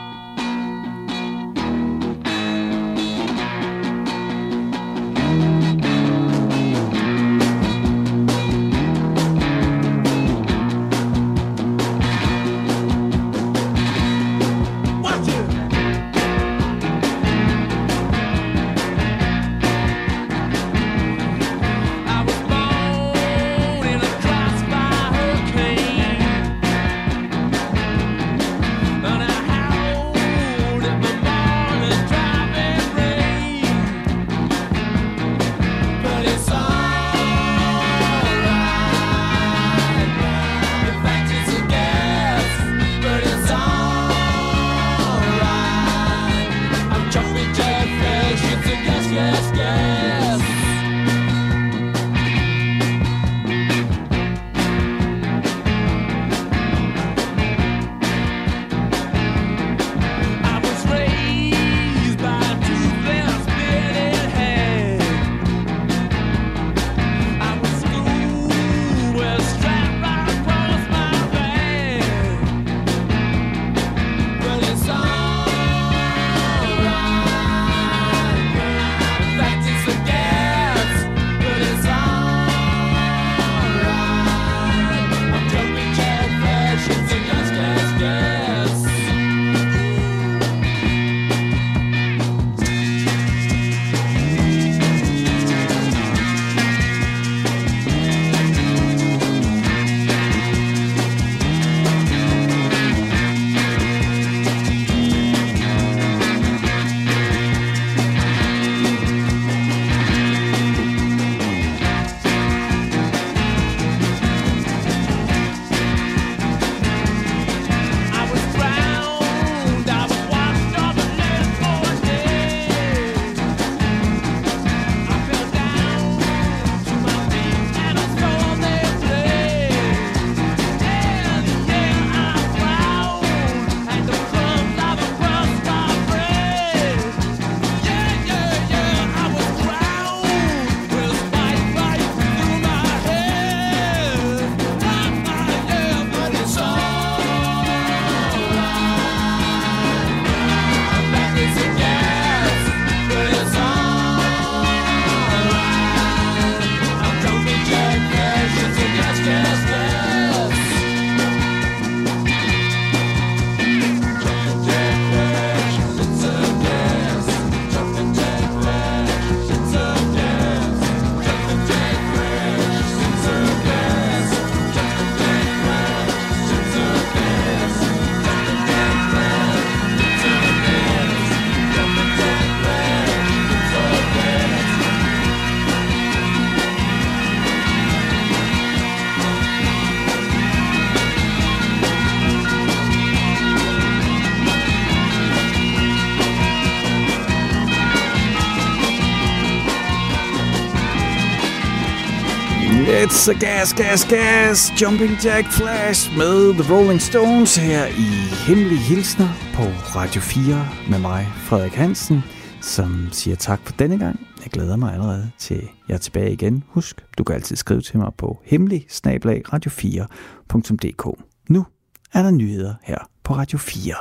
It's 203.09 203.27
a 203.27 203.33
gas, 203.33 203.73
gas, 203.73 204.05
gas, 204.05 204.81
Jumping 204.81 205.17
Jack 205.25 205.51
Flash 205.51 206.17
med 206.17 206.53
The 206.53 206.73
Rolling 206.73 207.01
Stones 207.01 207.55
her 207.55 207.85
i 207.85 208.09
Hemmelige 208.47 208.79
Hilsner 208.79 209.27
på 209.53 209.63
Radio 209.95 210.21
4 210.21 210.67
med 210.89 210.99
mig, 210.99 211.27
Frederik 211.35 211.73
Hansen, 211.73 212.23
som 212.61 213.07
siger 213.11 213.35
tak 213.35 213.59
for 213.65 213.73
denne 213.73 213.99
gang. 213.99 214.19
Jeg 214.43 214.51
glæder 214.51 214.75
mig 214.75 214.93
allerede 214.93 215.31
til 215.37 215.69
jeg 215.87 215.93
er 215.93 215.97
tilbage 215.97 216.33
igen. 216.33 216.63
Husk, 216.67 217.05
du 217.17 217.23
kan 217.23 217.35
altid 217.35 217.55
skrive 217.55 217.81
til 217.81 217.97
mig 217.97 218.11
på 218.17 218.41
hemmelig 218.45 218.85
radio4.dk. 218.89 221.19
Nu 221.49 221.65
er 222.13 222.23
der 222.23 222.31
nyheder 222.31 222.73
her 222.83 222.97
på 223.23 223.35
Radio 223.35 223.57
4. 223.57 223.93